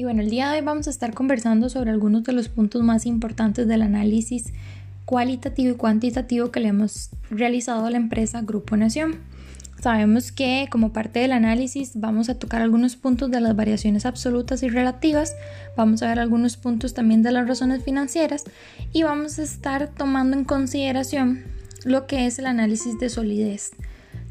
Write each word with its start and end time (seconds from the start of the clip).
Y 0.00 0.04
bueno, 0.04 0.22
el 0.22 0.30
día 0.30 0.48
de 0.48 0.56
hoy 0.56 0.64
vamos 0.64 0.86
a 0.86 0.90
estar 0.90 1.12
conversando 1.12 1.68
sobre 1.68 1.90
algunos 1.90 2.24
de 2.24 2.32
los 2.32 2.48
puntos 2.48 2.82
más 2.82 3.04
importantes 3.04 3.68
del 3.68 3.82
análisis 3.82 4.54
cualitativo 5.04 5.74
y 5.74 5.76
cuantitativo 5.76 6.50
que 6.50 6.60
le 6.60 6.68
hemos 6.68 7.10
realizado 7.28 7.84
a 7.84 7.90
la 7.90 7.98
empresa 7.98 8.40
Grupo 8.40 8.78
Nación. 8.78 9.16
Sabemos 9.82 10.32
que 10.32 10.68
como 10.70 10.94
parte 10.94 11.20
del 11.20 11.32
análisis 11.32 11.90
vamos 11.96 12.30
a 12.30 12.38
tocar 12.38 12.62
algunos 12.62 12.96
puntos 12.96 13.30
de 13.30 13.42
las 13.42 13.54
variaciones 13.54 14.06
absolutas 14.06 14.62
y 14.62 14.70
relativas, 14.70 15.34
vamos 15.76 16.02
a 16.02 16.08
ver 16.08 16.18
algunos 16.18 16.56
puntos 16.56 16.94
también 16.94 17.20
de 17.20 17.32
las 17.32 17.46
razones 17.46 17.84
financieras 17.84 18.44
y 18.94 19.02
vamos 19.02 19.38
a 19.38 19.42
estar 19.42 19.88
tomando 19.88 20.34
en 20.34 20.44
consideración 20.44 21.44
lo 21.84 22.06
que 22.06 22.24
es 22.24 22.38
el 22.38 22.46
análisis 22.46 22.98
de 22.98 23.10
solidez, 23.10 23.72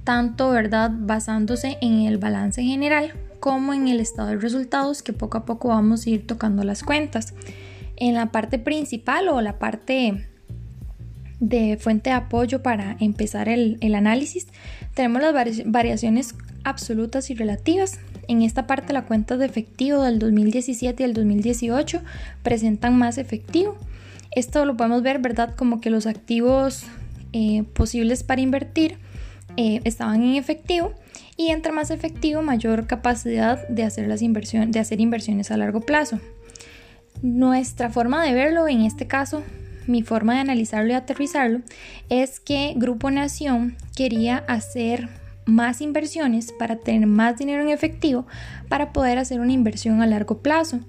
tanto 0.03 0.49
verdad 0.49 0.89
basándose 0.91 1.77
en 1.79 2.07
el 2.07 2.17
balance 2.17 2.63
general 2.63 3.13
como 3.39 3.73
en 3.73 3.87
el 3.87 3.99
estado 3.99 4.29
de 4.29 4.37
resultados 4.37 5.03
que 5.03 5.13
poco 5.13 5.37
a 5.37 5.45
poco 5.45 5.69
vamos 5.69 6.05
a 6.05 6.09
ir 6.09 6.27
tocando 6.27 6.63
las 6.63 6.83
cuentas. 6.83 7.33
En 7.95 8.13
la 8.13 8.27
parte 8.27 8.59
principal 8.59 9.27
o 9.29 9.41
la 9.41 9.59
parte 9.59 10.27
de 11.39 11.77
fuente 11.77 12.09
de 12.09 12.15
apoyo 12.17 12.61
para 12.61 12.97
empezar 12.99 13.49
el, 13.49 13.77
análisis, 13.95 14.47
tenemos 14.93 15.21
las 15.21 15.33
variaciones 15.65 16.35
absolutas 16.63 17.29
y 17.29 17.35
relativas. 17.35 17.99
En 18.27 18.41
esta 18.41 18.67
parte 18.67 18.93
la 18.93 19.05
cuenta 19.05 19.37
de 19.37 19.45
efectivo 19.45 20.03
del 20.03 20.19
2017 20.19 21.01
y 21.01 21.05
el 21.05 21.13
2018 21.13 22.01
presentan 22.43 22.97
más 22.97 23.17
efectivo. 23.17 23.77
Esto 24.31 24.65
lo 24.65 24.77
podemos 24.77 25.01
ver, 25.01 25.19
¿verdad? 25.19 25.55
Como 25.55 25.81
que 25.81 25.89
los 25.89 26.05
activos 26.05 26.83
eh, 27.33 27.63
posibles 27.73 28.23
para 28.23 28.41
invertir 28.41 28.97
eh, 29.57 29.81
estaban 29.83 30.23
en 30.23 30.35
efectivo 30.35 30.93
y 31.37 31.49
entre 31.49 31.71
más 31.71 31.91
efectivo, 31.91 32.41
mayor 32.41 32.87
capacidad 32.87 33.67
de 33.67 33.83
hacer, 33.83 34.07
las 34.07 34.21
inversiones, 34.21 34.71
de 34.71 34.79
hacer 34.79 34.99
inversiones 34.99 35.51
a 35.51 35.57
largo 35.57 35.81
plazo. 35.81 36.19
Nuestra 37.21 37.89
forma 37.89 38.23
de 38.23 38.33
verlo, 38.33 38.67
en 38.67 38.81
este 38.81 39.07
caso, 39.07 39.43
mi 39.87 40.03
forma 40.03 40.35
de 40.35 40.39
analizarlo 40.39 40.91
y 40.91 40.95
aterrizarlo, 40.95 41.61
es 42.09 42.39
que 42.39 42.73
Grupo 42.77 43.11
Nación 43.11 43.75
quería 43.95 44.37
hacer 44.47 45.09
más 45.45 45.81
inversiones 45.81 46.51
para 46.51 46.77
tener 46.77 47.07
más 47.07 47.37
dinero 47.37 47.63
en 47.63 47.69
efectivo 47.69 48.27
para 48.69 48.93
poder 48.93 49.17
hacer 49.17 49.39
una 49.39 49.51
inversión 49.51 50.01
a 50.01 50.07
largo 50.07 50.37
plazo. 50.37 50.79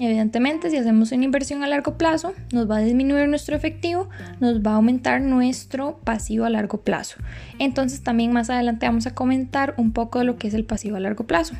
Evidentemente, 0.00 0.70
si 0.70 0.78
hacemos 0.78 1.12
una 1.12 1.24
inversión 1.24 1.62
a 1.62 1.66
largo 1.66 1.98
plazo, 1.98 2.32
nos 2.52 2.70
va 2.70 2.78
a 2.78 2.80
disminuir 2.80 3.28
nuestro 3.28 3.54
efectivo, 3.54 4.08
nos 4.40 4.62
va 4.62 4.72
a 4.72 4.76
aumentar 4.76 5.20
nuestro 5.20 5.98
pasivo 6.04 6.46
a 6.46 6.50
largo 6.50 6.80
plazo. 6.80 7.16
Entonces, 7.58 8.02
también 8.02 8.32
más 8.32 8.48
adelante 8.48 8.86
vamos 8.86 9.06
a 9.06 9.14
comentar 9.14 9.74
un 9.76 9.92
poco 9.92 10.18
de 10.18 10.24
lo 10.24 10.38
que 10.38 10.48
es 10.48 10.54
el 10.54 10.64
pasivo 10.64 10.96
a 10.96 11.00
largo 11.00 11.24
plazo. 11.24 11.54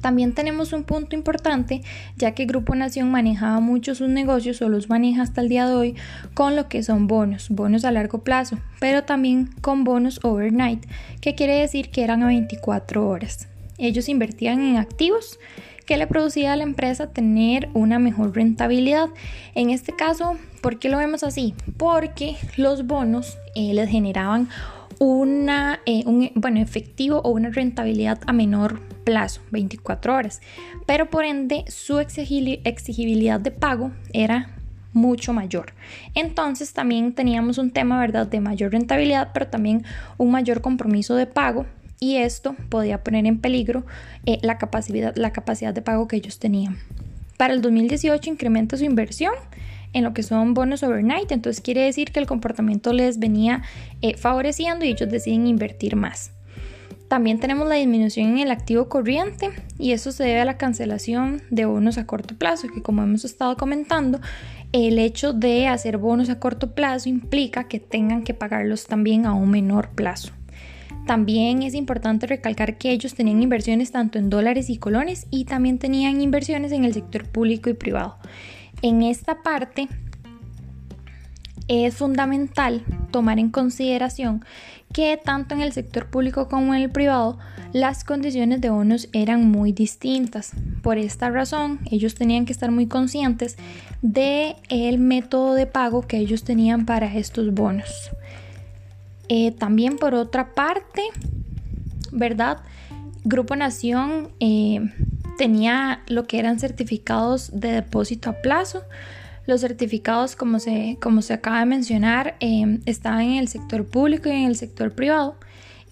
También 0.00 0.34
tenemos 0.34 0.72
un 0.72 0.82
punto 0.82 1.14
importante, 1.14 1.82
ya 2.16 2.32
que 2.32 2.44
Grupo 2.44 2.74
Nación 2.74 3.08
manejaba 3.08 3.60
mucho 3.60 3.94
sus 3.94 4.08
negocios 4.08 4.60
o 4.60 4.68
los 4.68 4.88
maneja 4.88 5.22
hasta 5.22 5.40
el 5.40 5.48
día 5.48 5.68
de 5.68 5.74
hoy 5.74 5.94
con 6.34 6.56
lo 6.56 6.68
que 6.68 6.82
son 6.82 7.06
bonos, 7.06 7.50
bonos 7.50 7.84
a 7.84 7.92
largo 7.92 8.24
plazo, 8.24 8.58
pero 8.80 9.04
también 9.04 9.50
con 9.60 9.84
bonos 9.84 10.18
overnight, 10.24 10.84
que 11.20 11.36
quiere 11.36 11.60
decir 11.60 11.90
que 11.90 12.02
eran 12.02 12.24
a 12.24 12.26
24 12.26 13.08
horas. 13.08 13.48
Ellos 13.78 14.08
invertían 14.08 14.60
en 14.60 14.76
activos 14.76 15.38
que 15.88 15.96
le 15.96 16.06
producía 16.06 16.52
a 16.52 16.56
la 16.56 16.64
empresa 16.64 17.12
tener 17.12 17.70
una 17.72 17.98
mejor 17.98 18.36
rentabilidad. 18.36 19.08
En 19.54 19.70
este 19.70 19.96
caso, 19.96 20.36
¿por 20.60 20.78
qué 20.78 20.90
lo 20.90 20.98
vemos 20.98 21.24
así? 21.24 21.54
Porque 21.78 22.36
los 22.58 22.86
bonos 22.86 23.38
eh, 23.54 23.72
les 23.72 23.88
generaban 23.88 24.50
una, 24.98 25.80
eh, 25.86 26.02
un 26.04 26.30
bueno, 26.34 26.60
efectivo 26.60 27.22
o 27.24 27.30
una 27.30 27.48
rentabilidad 27.48 28.20
a 28.26 28.34
menor 28.34 28.82
plazo, 29.04 29.40
24 29.50 30.14
horas, 30.14 30.42
pero 30.84 31.08
por 31.08 31.24
ende 31.24 31.64
su 31.68 32.00
exigibilidad 32.00 33.40
de 33.40 33.50
pago 33.50 33.90
era 34.12 34.50
mucho 34.92 35.32
mayor. 35.32 35.72
Entonces 36.14 36.74
también 36.74 37.14
teníamos 37.14 37.56
un 37.56 37.70
tema, 37.70 37.98
¿verdad?, 37.98 38.26
de 38.26 38.40
mayor 38.40 38.72
rentabilidad, 38.72 39.30
pero 39.32 39.46
también 39.46 39.84
un 40.18 40.32
mayor 40.32 40.60
compromiso 40.60 41.14
de 41.14 41.24
pago 41.24 41.64
y 42.00 42.16
esto 42.16 42.54
podía 42.68 43.02
poner 43.02 43.26
en 43.26 43.38
peligro 43.38 43.84
eh, 44.26 44.38
la, 44.42 44.58
capacidad, 44.58 45.14
la 45.16 45.32
capacidad 45.32 45.74
de 45.74 45.82
pago 45.82 46.08
que 46.08 46.16
ellos 46.16 46.38
tenían. 46.38 46.78
Para 47.36 47.54
el 47.54 47.62
2018 47.62 48.30
incrementa 48.30 48.76
su 48.76 48.84
inversión 48.84 49.32
en 49.92 50.04
lo 50.04 50.12
que 50.12 50.22
son 50.22 50.54
bonos 50.54 50.82
overnight, 50.82 51.32
entonces 51.32 51.62
quiere 51.62 51.82
decir 51.82 52.12
que 52.12 52.20
el 52.20 52.26
comportamiento 52.26 52.92
les 52.92 53.18
venía 53.18 53.62
eh, 54.02 54.16
favoreciendo 54.16 54.84
y 54.84 54.88
ellos 54.88 55.10
deciden 55.10 55.46
invertir 55.46 55.96
más. 55.96 56.32
También 57.08 57.40
tenemos 57.40 57.66
la 57.66 57.76
disminución 57.76 58.32
en 58.32 58.38
el 58.40 58.50
activo 58.50 58.90
corriente 58.90 59.50
y 59.78 59.92
eso 59.92 60.12
se 60.12 60.24
debe 60.24 60.40
a 60.40 60.44
la 60.44 60.58
cancelación 60.58 61.40
de 61.48 61.64
bonos 61.64 61.96
a 61.96 62.06
corto 62.06 62.36
plazo, 62.36 62.68
que 62.68 62.82
como 62.82 63.02
hemos 63.02 63.24
estado 63.24 63.56
comentando, 63.56 64.20
el 64.72 64.98
hecho 64.98 65.32
de 65.32 65.68
hacer 65.68 65.96
bonos 65.96 66.28
a 66.28 66.38
corto 66.38 66.74
plazo 66.74 67.08
implica 67.08 67.66
que 67.66 67.80
tengan 67.80 68.24
que 68.24 68.34
pagarlos 68.34 68.86
también 68.86 69.24
a 69.24 69.32
un 69.32 69.50
menor 69.50 69.88
plazo. 69.90 70.32
También 71.08 71.62
es 71.62 71.72
importante 71.72 72.26
recalcar 72.26 72.76
que 72.76 72.90
ellos 72.90 73.14
tenían 73.14 73.42
inversiones 73.42 73.92
tanto 73.92 74.18
en 74.18 74.28
dólares 74.28 74.68
y 74.68 74.76
colones 74.76 75.26
y 75.30 75.46
también 75.46 75.78
tenían 75.78 76.20
inversiones 76.20 76.70
en 76.70 76.84
el 76.84 76.92
sector 76.92 77.24
público 77.24 77.70
y 77.70 77.72
privado. 77.72 78.18
En 78.82 79.00
esta 79.02 79.42
parte 79.42 79.88
es 81.66 81.94
fundamental 81.94 82.84
tomar 83.10 83.38
en 83.38 83.48
consideración 83.48 84.44
que 84.92 85.16
tanto 85.16 85.54
en 85.54 85.62
el 85.62 85.72
sector 85.72 86.10
público 86.10 86.46
como 86.46 86.74
en 86.74 86.82
el 86.82 86.90
privado 86.90 87.38
las 87.72 88.04
condiciones 88.04 88.60
de 88.60 88.68
bonos 88.68 89.08
eran 89.14 89.50
muy 89.50 89.72
distintas. 89.72 90.52
Por 90.82 90.98
esta 90.98 91.30
razón, 91.30 91.80
ellos 91.90 92.16
tenían 92.16 92.44
que 92.44 92.52
estar 92.52 92.70
muy 92.70 92.86
conscientes 92.86 93.56
de 94.02 94.56
método 94.98 95.54
de 95.54 95.64
pago 95.64 96.02
que 96.02 96.18
ellos 96.18 96.44
tenían 96.44 96.84
para 96.84 97.14
estos 97.16 97.54
bonos. 97.54 98.10
Eh, 99.28 99.52
también 99.52 99.96
por 99.96 100.14
otra 100.14 100.54
parte, 100.54 101.02
¿verdad? 102.12 102.58
Grupo 103.24 103.56
Nación 103.56 104.28
eh, 104.40 104.80
tenía 105.36 106.02
lo 106.08 106.26
que 106.26 106.38
eran 106.38 106.58
certificados 106.58 107.50
de 107.52 107.72
depósito 107.72 108.30
a 108.30 108.40
plazo. 108.40 108.82
Los 109.46 109.60
certificados, 109.60 110.36
como 110.36 110.58
se, 110.60 110.98
como 111.00 111.22
se 111.22 111.34
acaba 111.34 111.60
de 111.60 111.66
mencionar, 111.66 112.36
eh, 112.40 112.80
estaban 112.86 113.22
en 113.22 113.38
el 113.38 113.48
sector 113.48 113.86
público 113.86 114.28
y 114.28 114.32
en 114.32 114.44
el 114.44 114.56
sector 114.56 114.92
privado 114.92 115.36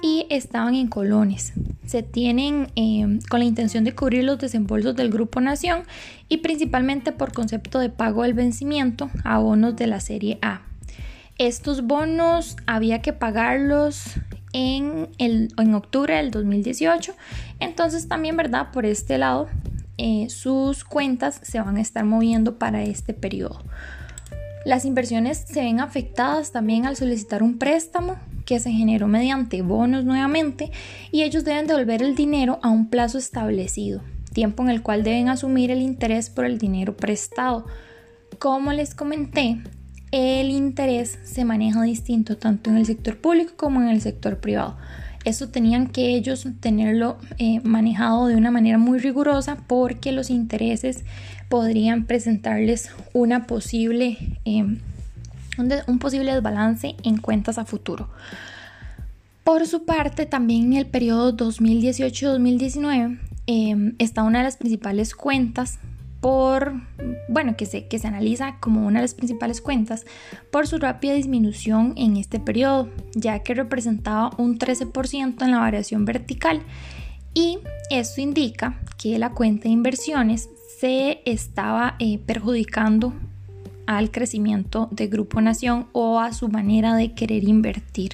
y 0.02 0.26
estaban 0.28 0.74
en 0.74 0.88
colones. 0.88 1.54
Se 1.86 2.02
tienen 2.02 2.68
con 3.30 3.40
la 3.40 3.46
intención 3.46 3.82
de 3.84 3.94
cubrir 3.94 4.24
los 4.24 4.38
desembolsos 4.38 4.94
del 4.94 5.10
Grupo 5.10 5.40
Nación 5.40 5.84
y 6.28 6.38
principalmente 6.38 7.12
por 7.12 7.32
concepto 7.32 7.78
de 7.78 7.88
pago 7.88 8.22
del 8.22 8.34
vencimiento 8.34 9.08
a 9.24 9.38
bonos 9.38 9.74
de 9.76 9.86
la 9.86 10.00
serie 10.00 10.38
A. 10.42 10.60
Estos 11.38 11.86
bonos 11.86 12.56
había 12.66 13.02
que 13.02 13.12
pagarlos 13.12 14.14
en, 14.52 15.10
el, 15.18 15.52
en 15.58 15.74
octubre 15.74 16.16
del 16.16 16.30
2018. 16.30 17.14
Entonces 17.60 18.08
también, 18.08 18.36
¿verdad? 18.36 18.70
Por 18.72 18.86
este 18.86 19.18
lado, 19.18 19.48
eh, 19.98 20.28
sus 20.30 20.84
cuentas 20.84 21.40
se 21.42 21.60
van 21.60 21.76
a 21.76 21.80
estar 21.82 22.04
moviendo 22.04 22.58
para 22.58 22.82
este 22.82 23.12
periodo. 23.12 23.62
Las 24.64 24.84
inversiones 24.84 25.44
se 25.46 25.60
ven 25.60 25.80
afectadas 25.80 26.52
también 26.52 26.86
al 26.86 26.96
solicitar 26.96 27.42
un 27.42 27.58
préstamo 27.58 28.18
que 28.46 28.58
se 28.58 28.70
generó 28.70 29.06
mediante 29.06 29.62
bonos 29.62 30.04
nuevamente 30.04 30.70
y 31.12 31.22
ellos 31.22 31.44
deben 31.44 31.66
devolver 31.66 32.02
el 32.02 32.14
dinero 32.14 32.58
a 32.62 32.70
un 32.70 32.88
plazo 32.88 33.18
establecido, 33.18 34.00
tiempo 34.32 34.62
en 34.62 34.70
el 34.70 34.82
cual 34.82 35.02
deben 35.02 35.28
asumir 35.28 35.70
el 35.70 35.82
interés 35.82 36.30
por 36.30 36.46
el 36.46 36.58
dinero 36.58 36.96
prestado. 36.96 37.66
Como 38.38 38.72
les 38.72 38.94
comenté, 38.94 39.60
el 40.12 40.50
interés 40.50 41.18
se 41.24 41.44
maneja 41.44 41.82
distinto 41.82 42.36
tanto 42.36 42.70
en 42.70 42.76
el 42.76 42.86
sector 42.86 43.16
público 43.16 43.52
como 43.56 43.82
en 43.82 43.88
el 43.88 44.00
sector 44.00 44.38
privado. 44.38 44.76
Eso 45.24 45.48
tenían 45.48 45.88
que 45.88 46.14
ellos 46.14 46.46
tenerlo 46.60 47.18
eh, 47.38 47.60
manejado 47.64 48.28
de 48.28 48.36
una 48.36 48.52
manera 48.52 48.78
muy 48.78 49.00
rigurosa 49.00 49.56
porque 49.66 50.12
los 50.12 50.30
intereses 50.30 51.04
podrían 51.48 52.06
presentarles 52.06 52.90
una 53.12 53.46
posible, 53.46 54.18
eh, 54.44 54.64
un, 55.58 55.98
posible 55.98 56.32
desbalance 56.32 56.94
en 57.02 57.16
cuentas 57.16 57.58
a 57.58 57.64
futuro. 57.64 58.08
Por 59.42 59.66
su 59.66 59.84
parte, 59.84 60.26
también 60.26 60.66
en 60.66 60.74
el 60.74 60.86
periodo 60.86 61.36
2018-2019 61.36 63.18
eh, 63.48 63.94
está 63.98 64.22
una 64.22 64.38
de 64.38 64.44
las 64.44 64.56
principales 64.56 65.14
cuentas 65.14 65.80
por, 66.20 66.72
bueno, 67.28 67.56
que 67.56 67.66
se, 67.66 67.86
que 67.86 67.98
se 67.98 68.08
analiza 68.08 68.56
como 68.60 68.86
una 68.86 69.00
de 69.00 69.04
las 69.04 69.14
principales 69.14 69.60
cuentas 69.60 70.06
por 70.50 70.66
su 70.66 70.78
rápida 70.78 71.14
disminución 71.14 71.92
en 71.96 72.16
este 72.16 72.40
periodo, 72.40 72.88
ya 73.14 73.40
que 73.40 73.54
representaba 73.54 74.30
un 74.38 74.58
13% 74.58 75.42
en 75.42 75.50
la 75.50 75.58
variación 75.58 76.04
vertical 76.04 76.62
y 77.36 77.58
esto 77.90 78.20
indica 78.22 78.80
que 78.96 79.18
la 79.18 79.32
cuenta 79.32 79.64
de 79.64 79.70
inversiones 79.70 80.48
se 80.80 81.20
estaba 81.26 81.96
eh, 81.98 82.18
perjudicando 82.18 83.12
al 83.86 84.10
crecimiento 84.10 84.88
de 84.90 85.08
Grupo 85.08 85.42
Nación 85.42 85.88
o 85.92 86.18
a 86.18 86.32
su 86.32 86.48
manera 86.48 86.96
de 86.96 87.12
querer 87.12 87.44
invertir. 87.44 88.12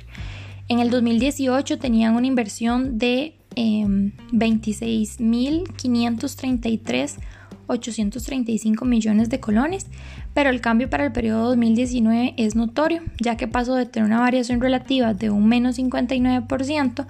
En 0.66 0.81
el 0.81 0.90
2018 0.90 1.78
tenían 1.78 2.16
una 2.16 2.26
inversión 2.26 2.99
de 2.99 3.37
eh, 3.54 3.82
em, 3.82 4.10
26.533 4.32 7.19
835 7.67 8.85
millones 8.85 9.31
de 9.31 9.41
colones, 9.41 9.87
pero 10.35 10.50
el 10.50 10.61
cambio 10.61 10.91
para 10.91 11.05
el 11.05 11.11
periodo 11.12 11.49
2019 11.49 12.35
es 12.37 12.55
notorio, 12.55 13.03
ya 13.20 13.37
que 13.37 13.49
pasó 13.49 13.75
de 13.75 13.87
tener 13.87 14.06
una 14.06 14.20
variación 14.20 14.61
relativa 14.61 15.14
de 15.14 15.31
un 15.31 15.49
menos 15.49 15.79
59%, 15.79 17.06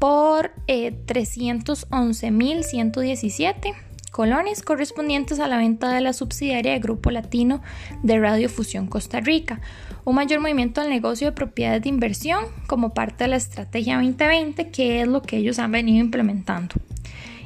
por 0.00 0.50
311.117 0.66 3.66
eh, 3.66 3.74
colones 4.10 4.62
correspondientes 4.62 5.38
a 5.38 5.46
la 5.46 5.58
venta 5.58 5.92
de 5.92 6.00
la 6.00 6.12
subsidiaria 6.12 6.72
de 6.72 6.80
Grupo 6.80 7.12
Latino 7.12 7.62
de 8.02 8.18
Radiofusión 8.18 8.88
Costa 8.88 9.20
Rica, 9.20 9.60
un 10.04 10.16
mayor 10.16 10.40
movimiento 10.40 10.80
del 10.80 10.90
negocio 10.90 11.28
de 11.28 11.32
propiedades 11.32 11.82
de 11.82 11.88
inversión 11.88 12.46
como 12.66 12.94
parte 12.94 13.22
de 13.24 13.30
la 13.30 13.36
Estrategia 13.36 13.94
2020, 13.96 14.70
que 14.70 15.02
es 15.02 15.08
lo 15.08 15.22
que 15.22 15.36
ellos 15.36 15.60
han 15.60 15.70
venido 15.70 16.04
implementando. 16.04 16.74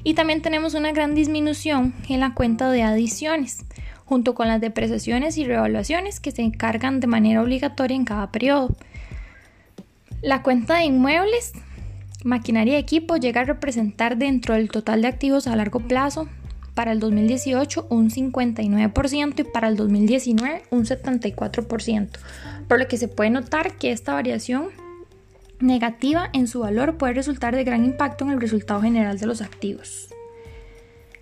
Y 0.04 0.14
también 0.14 0.42
tenemos 0.42 0.74
una 0.74 0.92
gran 0.92 1.14
disminución 1.14 1.94
en 2.08 2.20
la 2.20 2.34
cuenta 2.34 2.70
de 2.70 2.82
adiciones, 2.82 3.64
junto 4.04 4.34
con 4.34 4.48
las 4.48 4.60
depreciaciones 4.60 5.38
y 5.38 5.44
revaluaciones 5.44 6.20
que 6.20 6.32
se 6.32 6.42
encargan 6.42 7.00
de 7.00 7.06
manera 7.06 7.42
obligatoria 7.42 7.96
en 7.96 8.04
cada 8.04 8.30
periodo. 8.32 8.74
La 10.22 10.42
cuenta 10.42 10.78
de 10.78 10.84
inmuebles, 10.84 11.52
maquinaria 12.24 12.74
y 12.74 12.80
equipo 12.80 13.16
llega 13.16 13.42
a 13.42 13.44
representar 13.44 14.16
dentro 14.16 14.54
del 14.54 14.70
total 14.70 15.02
de 15.02 15.08
activos 15.08 15.46
a 15.46 15.56
largo 15.56 15.80
plazo 15.80 16.28
para 16.74 16.92
el 16.92 17.00
2018 17.00 17.86
un 17.90 18.10
59% 18.10 19.40
y 19.40 19.44
para 19.44 19.68
el 19.68 19.76
2019 19.76 20.62
un 20.70 20.84
74%, 20.84 22.08
por 22.68 22.78
lo 22.78 22.88
que 22.88 22.96
se 22.96 23.08
puede 23.08 23.30
notar 23.30 23.74
que 23.76 23.92
esta 23.92 24.14
variación 24.14 24.68
negativa 25.62 26.28
en 26.32 26.46
su 26.46 26.60
valor 26.60 26.96
puede 26.96 27.14
resultar 27.14 27.54
de 27.54 27.64
gran 27.64 27.84
impacto 27.84 28.24
en 28.24 28.30
el 28.30 28.40
resultado 28.40 28.82
general 28.82 29.18
de 29.18 29.26
los 29.26 29.40
activos. 29.40 30.08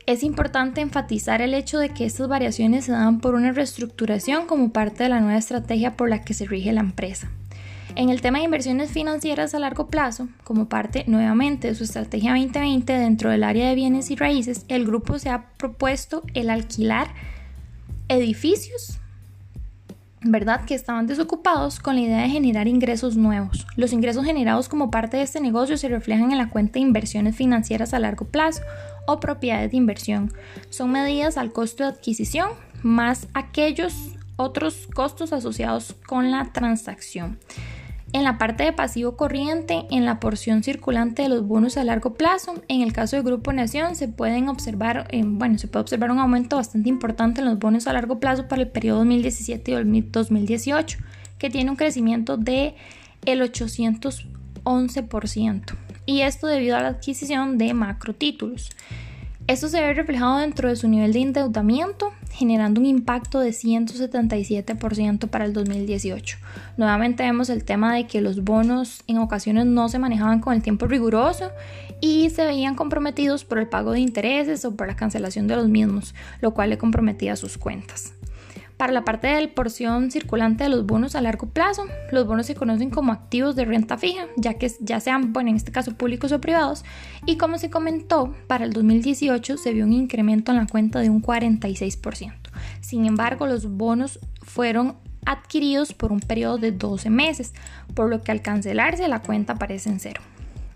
Es 0.07 0.23
importante 0.23 0.81
enfatizar 0.81 1.43
el 1.43 1.55
hecho 1.55 1.79
de 1.79 1.91
que 1.91 2.05
estas 2.05 2.29
variaciones 2.29 2.87
se 2.87 2.93
dan 2.93 3.21
por 3.21 3.35
una 3.35 3.53
reestructuración 3.53 4.47
como 4.47 4.73
parte 4.73 5.05
de 5.05 5.09
la 5.09 5.21
nueva 5.21 5.39
estrategia 5.39 5.97
por 5.97 6.09
la 6.09 6.25
que 6.25 6.35
se 6.35 6.47
rige 6.47 6.73
la 6.73 6.81
empresa. 6.81 7.31
En 7.97 8.09
el 8.09 8.21
tema 8.21 8.39
de 8.39 8.45
inversiones 8.45 8.91
financieras 8.91 9.55
a 9.55 9.59
largo 9.59 9.89
plazo, 9.89 10.29
como 10.45 10.69
parte 10.69 11.05
nuevamente 11.07 11.69
de 11.69 11.75
su 11.75 11.85
estrategia 11.85 12.33
2020 12.33 12.93
dentro 12.93 13.31
del 13.31 13.45
área 13.45 13.69
de 13.69 13.75
bienes 13.75 14.11
y 14.11 14.17
raíces, 14.17 14.65
el 14.69 14.87
grupo 14.87 15.19
se 15.19 15.29
ha 15.29 15.51
propuesto 15.57 16.23
el 16.35 16.51
alquilar 16.51 17.09
edificios 18.09 19.00
¿verdad? 20.23 20.65
Que 20.65 20.75
estaban 20.75 21.07
desocupados 21.07 21.81
con 21.81 21.95
la 21.95 22.03
idea 22.03 22.23
de 22.23 22.29
generar 22.29 22.69
ingresos 22.69 23.17
nuevos. 23.17 23.67
Los 23.77 23.93
ingresos 23.93 24.25
generados 24.25 24.69
como 24.69 24.91
parte 24.91 25.17
de 25.17 25.23
este 25.23 25.41
negocio 25.41 25.77
se 25.77 25.89
reflejan 25.89 26.33
en 26.33 26.39
la 26.39 26.51
cuenta 26.51 26.75
de 26.75 26.81
inversiones 26.81 27.37
financieras 27.37 27.95
a 27.95 27.99
largo 27.99 28.27
plazo 28.27 28.63
o 29.07 29.21
propiedades 29.21 29.71
de 29.71 29.79
inversión. 29.79 30.33
Son 30.69 30.91
medidas 30.91 31.37
al 31.37 31.53
costo 31.53 31.85
de 31.85 31.91
adquisición 31.91 32.51
más 32.83 33.29
aquellos 33.35 33.95
otros 34.37 34.89
costos 34.95 35.33
asociados 35.33 35.95
con 36.07 36.31
la 36.31 36.53
transacción. 36.53 37.39
En 38.13 38.25
la 38.25 38.39
parte 38.39 38.65
de 38.65 38.73
pasivo 38.73 39.17
corriente, 39.17 39.87
en 39.91 40.05
la 40.05 40.19
porción 40.19 40.65
circulante 40.65 41.23
de 41.23 41.29
los 41.29 41.47
bonos 41.47 41.77
a 41.77 41.85
largo 41.85 42.15
plazo, 42.15 42.55
en 42.67 42.83
el 42.83 42.93
caso 42.93 43.15
de 43.15 43.23
Grupo 43.23 43.53
Nación 43.53 43.95
se 43.95 44.09
pueden 44.09 44.49
observar, 44.49 45.07
eh, 45.11 45.23
bueno, 45.25 45.59
se 45.59 45.69
puede 45.69 45.83
observar 45.83 46.11
un 46.11 46.19
aumento 46.19 46.57
bastante 46.57 46.89
importante 46.89 47.41
en 47.41 47.47
los 47.47 47.61
bonos 47.61 47.87
a 47.87 47.93
largo 47.93 48.19
plazo 48.19 48.49
para 48.49 48.63
el 48.63 48.69
periodo 48.69 48.99
2017 48.99 49.71
y 49.71 50.01
2018, 50.01 50.99
que 51.39 51.51
tiene 51.51 51.71
un 51.71 51.77
crecimiento 51.77 52.37
de 52.37 52.75
el 53.27 53.43
811%, 53.43 55.63
y 56.05 56.23
esto 56.23 56.49
debido 56.49 56.77
a 56.77 56.83
la 56.83 56.89
adquisición 56.89 57.59
de 57.59 57.75
macro 57.75 58.13
títulos. 58.13 58.71
Esto 59.51 59.69
se 59.69 59.81
ve 59.81 59.95
reflejado 59.95 60.39
dentro 60.39 60.69
de 60.69 60.77
su 60.77 60.87
nivel 60.87 61.13
de 61.13 61.23
endeudamiento, 61.23 62.13
generando 62.31 62.81
un 62.81 62.87
impacto 62.87 63.41
de 63.41 63.51
177% 63.51 65.27
para 65.27 65.45
el 65.45 65.53
2018. 65.53 66.37
Nuevamente 66.77 67.25
vemos 67.25 67.51
el 67.51 67.65
tema 67.65 67.93
de 67.97 68.07
que 68.07 68.21
los 68.21 68.45
bonos 68.45 69.03
en 69.09 69.19
ocasiones 69.19 69.67
no 69.67 69.89
se 69.89 69.99
manejaban 69.99 70.39
con 70.39 70.55
el 70.55 70.63
tiempo 70.63 70.87
riguroso 70.87 71.51
y 72.01 72.31
se 72.31 72.47
veían 72.47 72.77
comprometidos 72.77 73.45
por 73.45 73.59
el 73.59 73.67
pago 73.67 73.91
de 73.91 73.99
intereses 73.99 74.65
o 74.65 74.77
por 74.77 74.87
la 74.87 74.95
cancelación 74.95 75.49
de 75.49 75.57
los 75.57 75.67
mismos, 75.69 76.15
lo 76.41 76.55
cual 76.55 76.71
le 76.71 76.79
comprometía 76.79 77.35
sus 77.35 77.59
cuentas. 77.59 78.13
Para 78.81 78.95
la 78.95 79.05
parte 79.05 79.27
de 79.27 79.43
la 79.43 79.55
porción 79.55 80.11
circulante 80.11 80.65
de 80.65 80.71
los 80.71 80.87
bonos 80.87 81.15
a 81.15 81.21
largo 81.21 81.51
plazo, 81.51 81.85
los 82.13 82.27
bonos 82.27 82.47
se 82.47 82.55
conocen 82.55 82.89
como 82.89 83.13
activos 83.13 83.55
de 83.55 83.67
renta 83.67 83.99
fija, 83.99 84.25
ya 84.39 84.55
que 84.55 84.73
ya 84.81 85.01
sean, 85.01 85.35
bueno, 85.35 85.51
en 85.51 85.57
este 85.57 85.71
caso 85.71 85.93
públicos 85.93 86.33
o 86.33 86.41
privados, 86.41 86.83
y 87.27 87.37
como 87.37 87.59
se 87.59 87.69
comentó, 87.69 88.35
para 88.47 88.65
el 88.65 88.73
2018 88.73 89.59
se 89.59 89.75
vio 89.75 89.85
un 89.85 89.93
incremento 89.93 90.51
en 90.51 90.57
la 90.57 90.67
cuenta 90.67 91.01
de 91.01 91.11
un 91.11 91.21
46%. 91.21 92.33
Sin 92.81 93.05
embargo, 93.05 93.47
los 93.47 93.71
bonos 93.71 94.19
fueron 94.41 94.97
adquiridos 95.27 95.93
por 95.93 96.11
un 96.11 96.21
periodo 96.21 96.57
de 96.57 96.73
12 96.73 97.11
meses, 97.11 97.53
por 97.95 98.09
lo 98.09 98.23
que 98.23 98.33
al 98.33 98.41
cancelarse 98.41 99.07
la 99.09 99.21
cuenta 99.21 99.53
aparece 99.53 99.91
en 99.91 100.01
cero. 100.01 100.23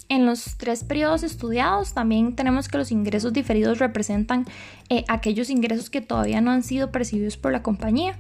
En 0.09 0.27
los 0.27 0.57
tres 0.59 0.85
periodos 0.85 1.23
estudiados 1.23 1.95
también 1.95 2.37
tenemos 2.37 2.69
que 2.69 2.77
los 2.77 2.93
ingresos 2.93 3.33
diferidos 3.33 3.79
representan 3.79 4.45
eh, 4.91 5.05
aquellos 5.09 5.49
ingresos 5.49 5.89
que 5.89 6.03
todavía 6.03 6.43
no 6.43 6.51
han 6.51 6.63
sido 6.63 6.91
percibidos 6.91 7.39
por 7.39 7.53
la 7.53 7.63
compañía 7.63 8.17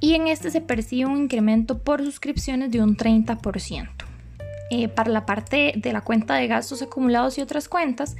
y 0.00 0.14
en 0.14 0.26
este 0.26 0.50
se 0.50 0.60
percibe 0.60 1.06
un 1.06 1.22
incremento 1.22 1.78
por 1.78 2.02
suscripciones 2.02 2.70
de 2.72 2.82
un 2.82 2.96
30%. 2.96 3.88
Eh, 4.72 4.88
para 4.88 5.10
la 5.10 5.26
parte 5.26 5.72
de 5.76 5.92
la 5.92 6.00
cuenta 6.00 6.34
de 6.34 6.46
gastos 6.46 6.82
acumulados 6.82 7.38
y 7.38 7.42
otras 7.42 7.68
cuentas, 7.68 8.16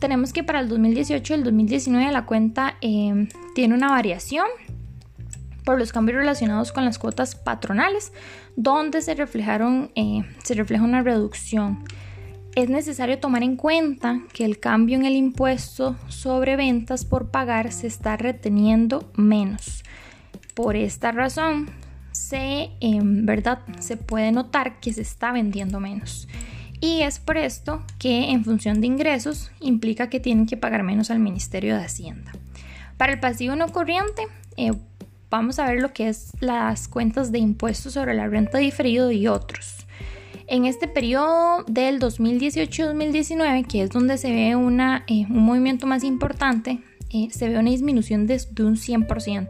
tenemos 0.00 0.32
que 0.32 0.42
para 0.42 0.60
el 0.60 0.68
2018 0.68 1.32
y 1.32 1.36
el 1.36 1.44
2019 1.44 2.10
la 2.12 2.26
cuenta 2.26 2.76
eh, 2.80 3.28
tiene 3.54 3.74
una 3.74 3.88
variación 3.88 4.46
por 5.64 5.78
los 5.78 5.92
cambios 5.92 6.18
relacionados 6.18 6.72
con 6.72 6.84
las 6.84 6.98
cuotas 6.98 7.34
patronales, 7.34 8.12
donde 8.56 9.02
se 9.02 9.14
reflejaron, 9.14 9.90
se 10.42 10.54
refleja 10.54 10.82
una 10.82 11.02
reducción 11.02 11.84
es 12.58 12.68
necesario 12.68 13.20
tomar 13.20 13.44
en 13.44 13.54
cuenta 13.54 14.20
que 14.32 14.44
el 14.44 14.58
cambio 14.58 14.96
en 14.96 15.04
el 15.04 15.14
impuesto 15.14 15.96
sobre 16.08 16.56
ventas 16.56 17.04
por 17.04 17.30
pagar 17.30 17.70
se 17.70 17.86
está 17.86 18.16
reteniendo 18.16 19.08
menos. 19.14 19.84
Por 20.54 20.74
esta 20.74 21.12
razón, 21.12 21.70
se, 22.10 22.70
en 22.80 23.26
verdad, 23.26 23.60
se 23.78 23.96
puede 23.96 24.32
notar 24.32 24.80
que 24.80 24.92
se 24.92 25.02
está 25.02 25.30
vendiendo 25.30 25.78
menos. 25.78 26.26
Y 26.80 27.02
es 27.02 27.20
por 27.20 27.36
esto 27.36 27.84
que 28.00 28.30
en 28.30 28.44
función 28.44 28.80
de 28.80 28.88
ingresos 28.88 29.52
implica 29.60 30.10
que 30.10 30.18
tienen 30.18 30.46
que 30.46 30.56
pagar 30.56 30.82
menos 30.82 31.12
al 31.12 31.20
Ministerio 31.20 31.76
de 31.76 31.84
Hacienda. 31.84 32.32
Para 32.96 33.12
el 33.12 33.20
pasivo 33.20 33.54
no 33.54 33.68
corriente, 33.68 34.22
eh, 34.56 34.72
vamos 35.30 35.60
a 35.60 35.66
ver 35.68 35.80
lo 35.80 35.92
que 35.92 36.08
es 36.08 36.32
las 36.40 36.88
cuentas 36.88 37.30
de 37.30 37.38
impuestos 37.38 37.92
sobre 37.92 38.14
la 38.14 38.26
renta 38.26 38.58
diferido 38.58 39.12
y 39.12 39.28
otros. 39.28 39.77
En 40.50 40.64
este 40.64 40.88
periodo 40.88 41.62
del 41.66 42.00
2018-2019, 42.00 43.66
que 43.66 43.82
es 43.82 43.90
donde 43.90 44.16
se 44.16 44.30
ve 44.30 44.48
eh, 44.48 44.56
un 44.56 45.44
movimiento 45.44 45.86
más 45.86 46.04
importante, 46.04 46.78
eh, 47.10 47.28
se 47.30 47.50
ve 47.50 47.58
una 47.58 47.68
disminución 47.68 48.26
de, 48.26 48.40
de 48.52 48.64
un 48.64 48.76
100%, 48.76 49.46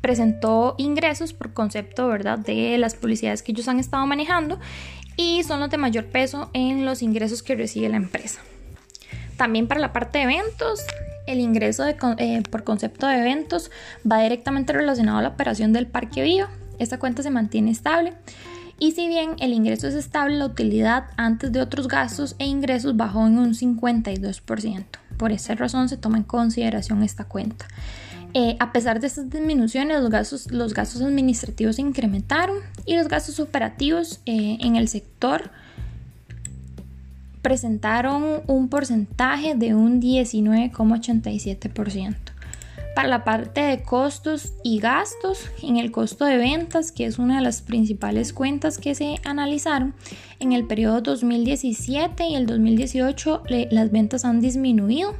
presentó 0.00 0.76
ingresos 0.78 1.32
por 1.32 1.52
concepto 1.52 2.06
¿verdad? 2.06 2.38
de 2.38 2.78
las 2.78 2.94
publicidades 2.94 3.42
que 3.42 3.50
ellos 3.50 3.66
han 3.66 3.80
estado 3.80 4.06
manejando 4.06 4.60
y 5.16 5.42
son 5.42 5.58
los 5.58 5.68
de 5.68 5.78
mayor 5.78 6.04
peso 6.04 6.48
en 6.52 6.84
los 6.84 7.02
ingresos 7.02 7.42
que 7.42 7.56
recibe 7.56 7.88
la 7.88 7.96
empresa. 7.96 8.38
También 9.36 9.66
para 9.66 9.80
la 9.80 9.92
parte 9.92 10.18
de 10.18 10.24
eventos, 10.24 10.82
el 11.26 11.40
ingreso 11.40 11.84
eh, 11.88 12.42
por 12.52 12.62
concepto 12.62 13.08
de 13.08 13.18
eventos 13.18 13.72
va 14.08 14.22
directamente 14.22 14.72
relacionado 14.72 15.18
a 15.18 15.22
la 15.22 15.30
operación 15.30 15.72
del 15.72 15.88
Parque 15.88 16.22
Vivo 16.22 16.46
esta 16.82 16.98
cuenta 16.98 17.22
se 17.22 17.30
mantiene 17.30 17.70
estable. 17.70 18.12
Y 18.82 18.90
si 18.90 19.06
bien 19.06 19.36
el 19.38 19.52
ingreso 19.52 19.86
es 19.86 19.94
estable, 19.94 20.38
la 20.38 20.46
utilidad 20.46 21.04
antes 21.16 21.52
de 21.52 21.60
otros 21.60 21.86
gastos 21.86 22.34
e 22.40 22.46
ingresos 22.46 22.96
bajó 22.96 23.28
en 23.28 23.38
un 23.38 23.54
52%. 23.54 24.84
Por 25.16 25.30
esa 25.30 25.54
razón 25.54 25.88
se 25.88 25.96
toma 25.96 26.18
en 26.18 26.24
consideración 26.24 27.04
esta 27.04 27.22
cuenta. 27.22 27.68
Eh, 28.34 28.56
a 28.58 28.72
pesar 28.72 28.98
de 28.98 29.06
estas 29.06 29.30
disminuciones, 29.30 30.00
los 30.00 30.10
gastos, 30.74 31.00
administrativos 31.00 31.76
se 31.76 31.82
incrementaron 31.82 32.56
y 32.84 32.96
los 32.96 33.06
gastos 33.06 33.38
operativos 33.38 34.20
eh, 34.26 34.58
en 34.60 34.74
el 34.74 34.88
sector 34.88 35.52
presentaron 37.40 38.42
un 38.48 38.68
porcentaje 38.68 39.54
de 39.54 39.76
un 39.76 40.02
19,87%. 40.02 42.31
Para 42.94 43.08
la 43.08 43.24
parte 43.24 43.62
de 43.62 43.82
costos 43.82 44.52
y 44.62 44.78
gastos, 44.78 45.48
en 45.62 45.78
el 45.78 45.90
costo 45.90 46.26
de 46.26 46.36
ventas, 46.36 46.92
que 46.92 47.06
es 47.06 47.18
una 47.18 47.36
de 47.36 47.42
las 47.42 47.62
principales 47.62 48.32
cuentas 48.34 48.78
que 48.78 48.94
se 48.94 49.16
analizaron, 49.24 49.94
en 50.40 50.52
el 50.52 50.66
periodo 50.66 51.00
2017 51.00 52.26
y 52.26 52.34
el 52.34 52.46
2018 52.46 53.44
las 53.70 53.90
ventas 53.90 54.24
han 54.24 54.40
disminuido 54.40 55.14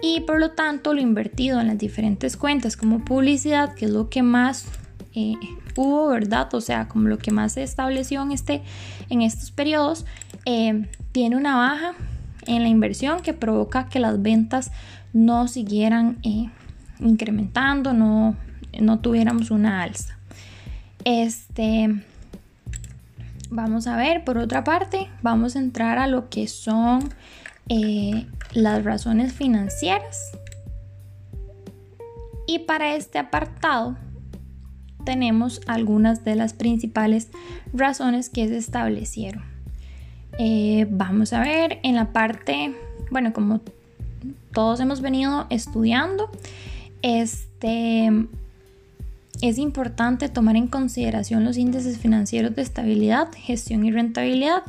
y 0.00 0.20
por 0.20 0.40
lo 0.40 0.50
tanto 0.50 0.92
lo 0.92 1.00
invertido 1.00 1.60
en 1.60 1.68
las 1.68 1.78
diferentes 1.78 2.36
cuentas 2.36 2.76
como 2.76 3.04
publicidad, 3.04 3.74
que 3.74 3.84
es 3.84 3.90
lo 3.90 4.10
que 4.10 4.22
más 4.22 4.66
eh, 5.14 5.34
hubo, 5.76 6.08
¿verdad? 6.08 6.52
O 6.54 6.60
sea, 6.60 6.88
como 6.88 7.08
lo 7.08 7.18
que 7.18 7.30
más 7.30 7.52
se 7.52 7.62
estableció 7.62 8.22
en, 8.22 8.32
este, 8.32 8.62
en 9.08 9.22
estos 9.22 9.52
periodos, 9.52 10.04
eh, 10.44 10.88
tiene 11.12 11.36
una 11.36 11.56
baja 11.56 11.94
en 12.46 12.62
la 12.62 12.68
inversión 12.68 13.20
que 13.20 13.32
provoca 13.32 13.88
que 13.88 14.00
las 14.00 14.20
ventas 14.20 14.72
no 15.12 15.48
siguieran 15.48 16.18
eh, 16.22 16.50
incrementando, 17.00 17.92
no, 17.92 18.36
no 18.80 18.98
tuviéramos 19.00 19.50
una 19.50 19.82
alza. 19.82 20.18
Este, 21.04 22.02
vamos 23.50 23.86
a 23.86 23.96
ver, 23.96 24.24
por 24.24 24.38
otra 24.38 24.64
parte, 24.64 25.08
vamos 25.22 25.56
a 25.56 25.58
entrar 25.58 25.98
a 25.98 26.06
lo 26.06 26.28
que 26.28 26.48
son 26.48 27.08
eh, 27.68 28.26
las 28.52 28.84
razones 28.84 29.32
financieras. 29.32 30.32
Y 32.46 32.60
para 32.60 32.94
este 32.94 33.18
apartado 33.18 33.96
tenemos 35.04 35.60
algunas 35.66 36.24
de 36.24 36.34
las 36.34 36.52
principales 36.52 37.28
razones 37.72 38.28
que 38.28 38.48
se 38.48 38.56
establecieron. 38.56 39.44
Eh, 40.38 40.86
vamos 40.90 41.32
a 41.32 41.40
ver 41.40 41.78
en 41.82 41.94
la 41.94 42.12
parte, 42.12 42.74
bueno, 43.10 43.32
como 43.32 43.60
todos 44.52 44.80
hemos 44.80 45.00
venido 45.00 45.46
estudiando, 45.50 46.30
este, 47.04 48.10
es 49.42 49.58
importante 49.58 50.30
tomar 50.30 50.56
en 50.56 50.68
consideración 50.68 51.44
los 51.44 51.58
índices 51.58 51.98
financieros 51.98 52.56
de 52.56 52.62
estabilidad, 52.62 53.28
gestión 53.36 53.84
y 53.84 53.90
rentabilidad. 53.90 54.62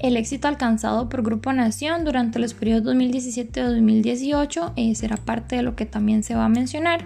El 0.00 0.16
éxito 0.16 0.48
alcanzado 0.48 1.08
por 1.08 1.22
Grupo 1.22 1.52
Nación 1.52 2.04
durante 2.04 2.40
los 2.40 2.54
periodos 2.54 2.92
2017-2018 2.96 4.72
eh, 4.74 4.96
será 4.96 5.16
parte 5.16 5.56
de 5.56 5.62
lo 5.62 5.76
que 5.76 5.86
también 5.86 6.24
se 6.24 6.34
va 6.34 6.46
a 6.46 6.48
mencionar. 6.48 7.04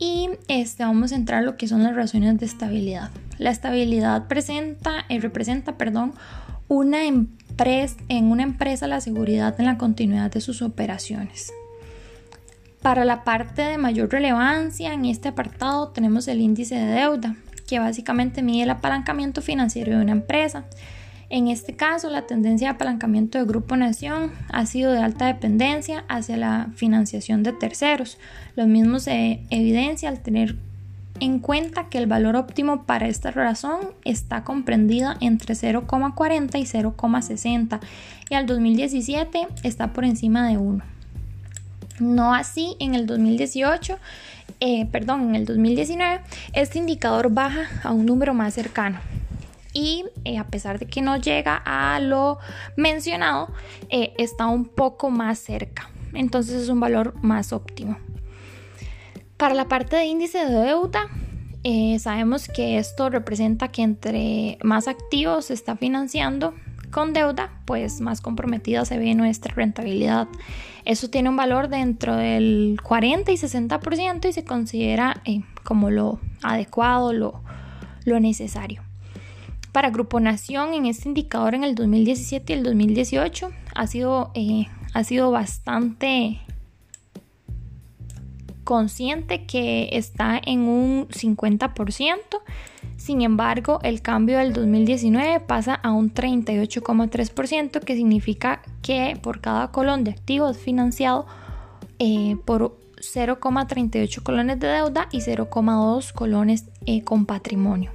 Y 0.00 0.30
este, 0.48 0.82
vamos 0.82 1.12
a 1.12 1.14
entrar 1.14 1.44
a 1.44 1.46
lo 1.46 1.56
que 1.56 1.68
son 1.68 1.84
las 1.84 1.94
razones 1.94 2.40
de 2.40 2.46
estabilidad. 2.46 3.12
La 3.38 3.50
estabilidad 3.50 4.26
presenta, 4.26 5.04
eh, 5.08 5.20
representa 5.20 5.78
perdón, 5.78 6.12
una 6.66 7.04
empresa, 7.04 7.94
en 8.08 8.32
una 8.32 8.42
empresa 8.42 8.88
la 8.88 9.00
seguridad 9.00 9.54
en 9.60 9.66
la 9.66 9.78
continuidad 9.78 10.32
de 10.32 10.40
sus 10.40 10.60
operaciones. 10.60 11.52
Para 12.82 13.04
la 13.04 13.24
parte 13.24 13.62
de 13.62 13.78
mayor 13.78 14.10
relevancia 14.10 14.92
en 14.92 15.04
este 15.06 15.28
apartado 15.28 15.88
tenemos 15.88 16.28
el 16.28 16.40
índice 16.40 16.76
de 16.76 16.86
deuda, 16.86 17.36
que 17.66 17.78
básicamente 17.78 18.42
mide 18.42 18.64
el 18.64 18.70
apalancamiento 18.70 19.42
financiero 19.42 19.96
de 19.96 20.02
una 20.02 20.12
empresa. 20.12 20.64
En 21.28 21.48
este 21.48 21.74
caso, 21.74 22.08
la 22.08 22.22
tendencia 22.22 22.68
de 22.68 22.74
apalancamiento 22.74 23.38
de 23.38 23.44
Grupo 23.44 23.76
Nación 23.76 24.30
ha 24.52 24.64
sido 24.66 24.92
de 24.92 25.00
alta 25.00 25.26
dependencia 25.26 26.04
hacia 26.08 26.36
la 26.36 26.68
financiación 26.76 27.42
de 27.42 27.52
terceros. 27.52 28.18
Lo 28.54 28.66
mismo 28.66 29.00
se 29.00 29.40
evidencia 29.50 30.08
al 30.08 30.20
tener 30.20 30.56
en 31.18 31.40
cuenta 31.40 31.88
que 31.88 31.98
el 31.98 32.06
valor 32.06 32.36
óptimo 32.36 32.84
para 32.84 33.08
esta 33.08 33.32
razón 33.32 33.80
está 34.04 34.44
comprendida 34.44 35.16
entre 35.20 35.54
0,40 35.54 36.58
y 36.58 36.64
0,60 36.64 37.80
y 38.30 38.34
al 38.34 38.46
2017 38.46 39.48
está 39.64 39.92
por 39.92 40.04
encima 40.04 40.48
de 40.48 40.58
1. 40.58 40.95
No 41.98 42.34
así 42.34 42.76
en 42.78 42.94
el 42.94 43.06
2018, 43.06 43.98
eh, 44.60 44.86
perdón, 44.86 45.28
en 45.28 45.34
el 45.34 45.44
2019, 45.44 46.20
este 46.52 46.78
indicador 46.78 47.30
baja 47.30 47.68
a 47.82 47.92
un 47.92 48.06
número 48.06 48.34
más 48.34 48.54
cercano. 48.54 48.98
Y 49.72 50.04
eh, 50.24 50.38
a 50.38 50.46
pesar 50.46 50.78
de 50.78 50.86
que 50.86 51.02
no 51.02 51.16
llega 51.18 51.62
a 51.64 52.00
lo 52.00 52.38
mencionado, 52.76 53.48
eh, 53.90 54.14
está 54.18 54.46
un 54.46 54.64
poco 54.64 55.10
más 55.10 55.38
cerca. 55.38 55.90
Entonces 56.14 56.62
es 56.62 56.68
un 56.68 56.80
valor 56.80 57.14
más 57.22 57.52
óptimo. 57.52 57.98
Para 59.36 59.54
la 59.54 59.68
parte 59.68 59.96
de 59.96 60.06
índice 60.06 60.38
de 60.46 60.52
deuda, 60.52 61.08
sabemos 61.98 62.48
que 62.48 62.78
esto 62.78 63.10
representa 63.10 63.68
que 63.68 63.82
entre 63.82 64.56
más 64.62 64.88
activos 64.88 65.46
se 65.46 65.54
está 65.54 65.76
financiando, 65.76 66.54
con 66.96 67.12
deuda, 67.12 67.50
pues 67.66 68.00
más 68.00 68.22
comprometida 68.22 68.86
se 68.86 68.96
ve 68.96 69.14
nuestra 69.14 69.54
rentabilidad. 69.54 70.28
Eso 70.86 71.10
tiene 71.10 71.28
un 71.28 71.36
valor 71.36 71.68
dentro 71.68 72.16
del 72.16 72.80
40 72.82 73.32
y 73.32 73.34
60% 73.34 74.26
y 74.26 74.32
se 74.32 74.46
considera 74.46 75.20
eh, 75.26 75.42
como 75.62 75.90
lo 75.90 76.18
adecuado, 76.42 77.12
lo, 77.12 77.42
lo 78.06 78.18
necesario. 78.18 78.82
Para 79.72 79.90
Grupo 79.90 80.20
Nación, 80.20 80.72
en 80.72 80.86
este 80.86 81.08
indicador 81.08 81.54
en 81.54 81.64
el 81.64 81.74
2017 81.74 82.54
y 82.54 82.56
el 82.56 82.62
2018 82.62 83.50
ha 83.74 83.86
sido, 83.86 84.30
eh, 84.34 84.68
ha 84.94 85.04
sido 85.04 85.30
bastante 85.30 86.40
consciente 88.64 89.44
que 89.44 89.90
está 89.92 90.40
en 90.42 90.60
un 90.60 91.08
50%. 91.08 92.16
Sin 93.06 93.22
embargo, 93.22 93.78
el 93.84 94.02
cambio 94.02 94.38
del 94.38 94.52
2019 94.52 95.38
pasa 95.38 95.74
a 95.74 95.92
un 95.92 96.12
38,3%, 96.12 97.78
que 97.78 97.94
significa 97.94 98.62
que 98.82 99.16
por 99.22 99.40
cada 99.40 99.70
colón 99.70 100.02
de 100.02 100.10
activos 100.10 100.58
financiado 100.58 101.24
eh, 102.00 102.36
por 102.44 102.80
0,38 102.96 104.24
colones 104.24 104.58
de 104.58 104.66
deuda 104.66 105.06
y 105.12 105.18
0,2 105.18 106.12
colones 106.14 106.64
eh, 106.84 107.04
con 107.04 107.26
patrimonio. 107.26 107.92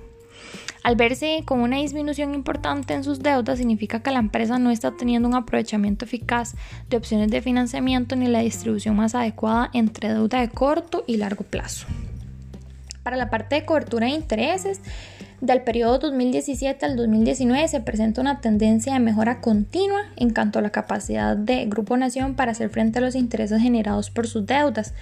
Al 0.81 0.95
verse 0.95 1.43
con 1.45 1.59
una 1.59 1.79
disminución 1.79 2.33
importante 2.33 2.93
en 2.93 3.03
sus 3.03 3.19
deudas, 3.19 3.57
significa 3.57 4.01
que 4.01 4.11
la 4.11 4.19
empresa 4.19 4.59
no 4.59 4.71
está 4.71 4.91
teniendo 4.91 5.27
un 5.27 5.35
aprovechamiento 5.35 6.05
eficaz 6.05 6.55
de 6.89 6.95
opciones 6.95 7.29
de 7.29 7.41
financiamiento 7.41 8.15
ni 8.15 8.27
la 8.27 8.39
distribución 8.39 8.95
más 8.95 9.13
adecuada 9.13 9.71
entre 9.73 10.13
deuda 10.13 10.39
de 10.39 10.47
corto 10.47 11.03
y 11.05 11.17
largo 11.17 11.43
plazo. 11.43 11.85
Para 13.03 13.17
la 13.17 13.29
parte 13.29 13.55
de 13.55 13.65
cobertura 13.65 14.07
de 14.07 14.13
intereses, 14.13 14.79
del 15.41 15.63
periodo 15.63 15.97
2017 15.97 16.85
al 16.85 16.95
2019 16.95 17.67
se 17.67 17.79
presenta 17.79 18.21
una 18.21 18.41
tendencia 18.41 18.93
de 18.93 18.99
mejora 18.99 19.41
continua 19.41 20.01
en 20.17 20.31
cuanto 20.31 20.59
a 20.59 20.61
la 20.61 20.69
capacidad 20.69 21.35
de 21.35 21.65
Grupo 21.65 21.97
Nación 21.97 22.35
para 22.35 22.51
hacer 22.51 22.69
frente 22.69 22.99
a 22.99 23.01
los 23.01 23.15
intereses 23.15 23.59
generados 23.59 24.11
por 24.11 24.27
sus 24.27 24.45
deudas. 24.45 24.93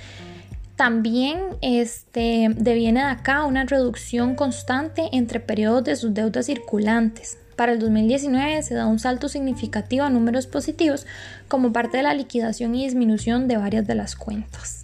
También 0.78 1.40
este, 1.62 2.48
deviene 2.56 3.02
de 3.02 3.08
acá 3.08 3.44
una 3.44 3.66
reducción 3.66 4.36
constante 4.36 5.10
entre 5.12 5.42
periodos 5.42 5.84
de 5.84 5.98
sus 5.98 6.14
deudas 6.14 6.46
circulantes. 6.46 7.38
Para 7.58 7.74
el 7.74 7.80
2019 7.80 8.64
se 8.64 8.76
da 8.76 8.86
un 8.86 9.00
salto 9.00 9.28
significativo 9.28 10.06
a 10.06 10.10
números 10.10 10.48
positivos 10.48 11.06
como 11.50 11.74
parte 11.74 11.98
de 11.98 12.04
la 12.04 12.14
liquidación 12.14 12.76
y 12.76 12.86
disminución 12.86 13.50
de 13.50 13.58
varias 13.58 13.86
de 13.86 13.96
las 13.96 14.16
cuentas. 14.16 14.84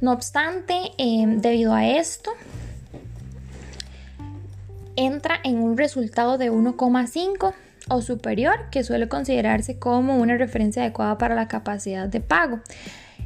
No 0.00 0.12
obstante, 0.12 0.74
eh, 0.96 1.24
debido 1.26 1.74
a 1.74 1.86
esto, 1.86 2.30
entra 4.96 5.36
en 5.44 5.58
un 5.58 5.76
resultado 5.76 6.38
de 6.38 6.50
1,5 6.50 7.52
o 7.88 8.02
superior, 8.02 8.56
que 8.70 8.82
suele 8.82 9.08
considerarse 9.08 9.78
como 9.78 10.16
una 10.16 10.36
referencia 10.36 10.82
adecuada 10.82 11.18
para 11.18 11.34
la 11.34 11.48
capacidad 11.48 12.08
de 12.08 12.20
pago. 12.20 12.60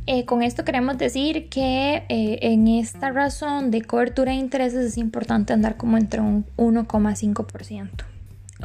Eh, 0.06 0.24
con 0.26 0.42
esto 0.42 0.64
queremos 0.64 0.98
decir 0.98 1.48
que 1.48 2.04
eh, 2.08 2.38
en 2.42 2.68
esta 2.68 3.10
razón 3.10 3.70
de 3.70 3.82
cobertura 3.82 4.32
de 4.32 4.38
intereses 4.38 4.84
es 4.84 4.98
importante 4.98 5.52
andar 5.52 5.76
como 5.76 5.96
entre 5.96 6.20
un 6.20 6.44
1,5%. 6.56 7.88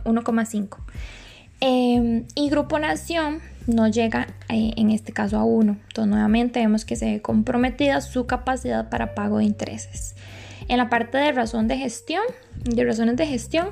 1,5. 0.03 0.77
Em, 1.61 2.25
y 2.35 2.49
Grupo 2.49 2.79
Nación 2.79 3.39
no 3.67 3.87
llega 3.87 4.27
eh, 4.49 4.71
en 4.77 4.91
este 4.91 5.11
caso 5.11 5.37
a 5.37 5.43
1. 5.43 5.71
Entonces 5.71 6.09
nuevamente 6.09 6.59
vemos 6.59 6.85
que 6.85 6.95
se 6.95 7.11
ve 7.11 7.21
comprometida 7.21 8.01
su 8.01 8.25
capacidad 8.25 8.89
para 8.89 9.15
pago 9.15 9.39
de 9.39 9.45
intereses. 9.45 10.15
En 10.67 10.77
la 10.77 10.89
parte 10.89 11.17
de 11.17 11.31
razón 11.31 11.67
de 11.67 11.77
gestión, 11.77 12.23
de 12.63 12.85
razones 12.85 13.17
de 13.17 13.25
gestión, 13.25 13.69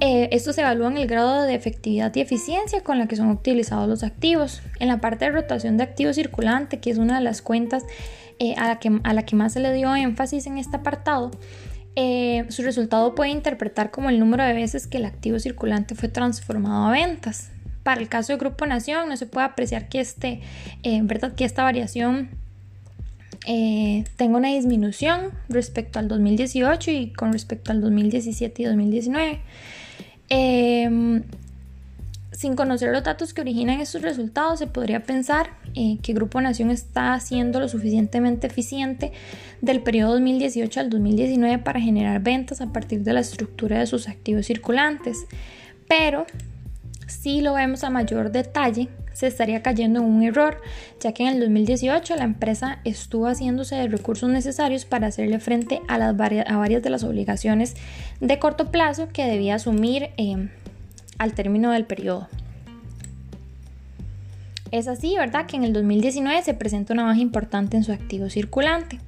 eh, 0.00 0.38
se 0.38 0.60
evalúa 0.60 0.88
en 0.88 0.96
el 0.96 1.06
grado 1.06 1.42
de 1.42 1.54
efectividad 1.54 2.14
y 2.14 2.20
eficiencia 2.20 2.82
con 2.82 2.98
la 2.98 3.06
que 3.06 3.16
son 3.16 3.28
utilizados 3.28 3.88
los 3.88 4.02
activos. 4.02 4.62
En 4.78 4.88
la 4.88 5.00
parte 5.00 5.26
de 5.26 5.32
rotación 5.32 5.76
de 5.76 5.84
activos 5.84 6.16
circulante, 6.16 6.80
que 6.80 6.90
es 6.90 6.98
una 6.98 7.18
de 7.18 7.24
las 7.24 7.42
cuentas 7.42 7.84
eh, 8.38 8.54
a, 8.56 8.68
la 8.68 8.78
que, 8.78 8.98
a, 9.04 9.12
la 9.12 9.24
que, 9.24 9.36
más 9.36 9.52
se 9.52 9.60
le 9.60 9.74
dio 9.74 9.94
énfasis 9.94 10.46
en 10.46 10.56
este 10.56 10.78
apartado, 10.78 11.30
eh, 11.96 12.46
su 12.48 12.62
resultado 12.62 13.14
puede 13.14 13.30
interpretar 13.30 13.90
como 13.90 14.10
el 14.10 14.18
número 14.18 14.44
de 14.44 14.52
veces 14.52 14.86
que 14.86 14.98
el 14.98 15.04
activo 15.04 15.38
circulante 15.38 15.94
fue 15.94 16.08
transformado 16.08 16.86
a 16.86 16.92
ventas. 16.92 17.50
Para 17.82 18.00
el 18.00 18.08
caso 18.08 18.32
de 18.32 18.38
Grupo 18.38 18.66
Nación, 18.66 19.08
no 19.08 19.16
se 19.16 19.26
puede 19.26 19.46
apreciar 19.46 19.88
que, 19.88 20.00
este, 20.00 20.40
¿verdad? 21.02 21.34
que 21.34 21.44
esta 21.44 21.62
variación 21.62 22.28
tenga 23.46 24.36
una 24.36 24.48
disminución 24.48 25.30
respecto 25.48 25.98
al 25.98 26.06
2018 26.08 26.90
y 26.90 27.12
con 27.12 27.32
respecto 27.32 27.72
al 27.72 27.80
2017 27.80 28.62
y 28.62 28.64
2019. 28.66 29.40
Sin 32.40 32.56
conocer 32.56 32.90
los 32.90 33.04
datos 33.04 33.34
que 33.34 33.42
originan 33.42 33.82
estos 33.82 34.00
resultados, 34.00 34.60
se 34.60 34.66
podría 34.66 35.02
pensar 35.02 35.50
eh, 35.74 35.98
que 36.02 36.14
Grupo 36.14 36.40
Nación 36.40 36.70
está 36.70 37.20
siendo 37.20 37.60
lo 37.60 37.68
suficientemente 37.68 38.46
eficiente 38.46 39.12
del 39.60 39.82
periodo 39.82 40.12
2018 40.12 40.80
al 40.80 40.88
2019 40.88 41.58
para 41.58 41.82
generar 41.82 42.22
ventas 42.22 42.62
a 42.62 42.72
partir 42.72 43.02
de 43.02 43.12
la 43.12 43.20
estructura 43.20 43.80
de 43.80 43.86
sus 43.86 44.08
activos 44.08 44.46
circulantes. 44.46 45.26
Pero 45.86 46.24
si 47.06 47.42
lo 47.42 47.52
vemos 47.52 47.84
a 47.84 47.90
mayor 47.90 48.30
detalle, 48.30 48.88
se 49.12 49.26
estaría 49.26 49.60
cayendo 49.60 50.00
en 50.00 50.06
un 50.06 50.22
error, 50.22 50.62
ya 50.98 51.12
que 51.12 51.24
en 51.24 51.34
el 51.34 51.40
2018 51.40 52.16
la 52.16 52.24
empresa 52.24 52.78
estuvo 52.84 53.26
haciéndose 53.26 53.74
de 53.74 53.88
recursos 53.88 54.30
necesarios 54.30 54.86
para 54.86 55.08
hacerle 55.08 55.40
frente 55.40 55.82
a, 55.88 55.98
las 55.98 56.16
varias 56.16 56.82
de 56.82 56.88
las 56.88 57.04
obligaciones 57.04 57.76
de 58.20 58.38
corto 58.38 58.70
plazo 58.70 59.08
que 59.08 59.26
debía 59.26 59.56
asumir 59.56 60.08
eh, 60.16 60.48
al 61.20 61.34
término 61.34 61.70
del 61.70 61.84
periodo. 61.84 62.28
Es 64.72 64.88
así, 64.88 65.16
¿verdad? 65.18 65.46
Que 65.46 65.56
en 65.56 65.64
el 65.64 65.72
2019 65.74 66.42
se 66.42 66.54
presenta 66.54 66.94
una 66.94 67.04
baja 67.04 67.20
importante 67.20 67.76
en 67.76 67.84
su 67.84 67.92
activo 67.92 68.30
circulante. 68.30 68.98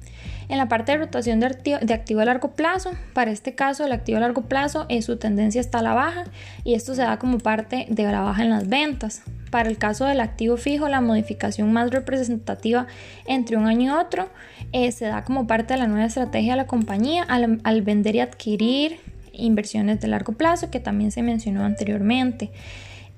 En 0.47 0.57
la 0.59 0.67
parte 0.67 0.91
de 0.91 0.99
rotación 0.99 1.39
de 1.39 1.47
activo, 1.47 2.21
a 2.21 2.25
largo 2.25 2.51
plazo, 2.51 2.91
para 3.13 3.31
este 3.31 3.55
caso 3.55 3.85
el 3.85 3.93
activo 3.93 4.17
a 4.17 4.21
largo 4.21 4.43
plazo 4.43 4.85
es 4.89 5.05
su 5.05 5.17
tendencia 5.17 5.59
está 5.59 5.79
a 5.79 5.81
la 5.81 5.93
baja 5.93 6.25
y 6.63 6.75
esto 6.75 6.93
se 6.93 7.01
da 7.01 7.17
como 7.17 7.39
parte 7.39 7.87
de 7.89 8.03
la 8.03 8.21
baja 8.21 8.43
en 8.43 8.51
las 8.51 8.67
ventas. 8.67 9.23
Para 9.49 9.69
el 9.69 9.79
caso 9.79 10.05
del 10.05 10.19
activo 10.19 10.57
fijo, 10.57 10.89
la 10.89 11.01
modificación 11.01 11.73
más 11.73 11.89
representativa 11.89 12.85
entre 13.25 13.57
un 13.57 13.65
año 13.65 13.95
y 13.95 13.99
otro 14.01 14.29
eh, 14.71 14.91
se 14.91 15.05
da 15.05 15.23
como 15.23 15.47
parte 15.47 15.73
de 15.73 15.79
la 15.79 15.87
nueva 15.87 16.05
estrategia 16.05 16.53
de 16.53 16.57
la 16.57 16.67
compañía 16.67 17.23
al, 17.23 17.59
al 17.63 17.81
vender 17.81 18.15
y 18.17 18.19
adquirir 18.19 18.99
inversiones 19.33 19.99
de 19.99 20.07
largo 20.07 20.33
plazo 20.33 20.71
que 20.71 20.79
también 20.79 21.11
se 21.11 21.21
mencionó 21.21 21.65
anteriormente. 21.65 22.51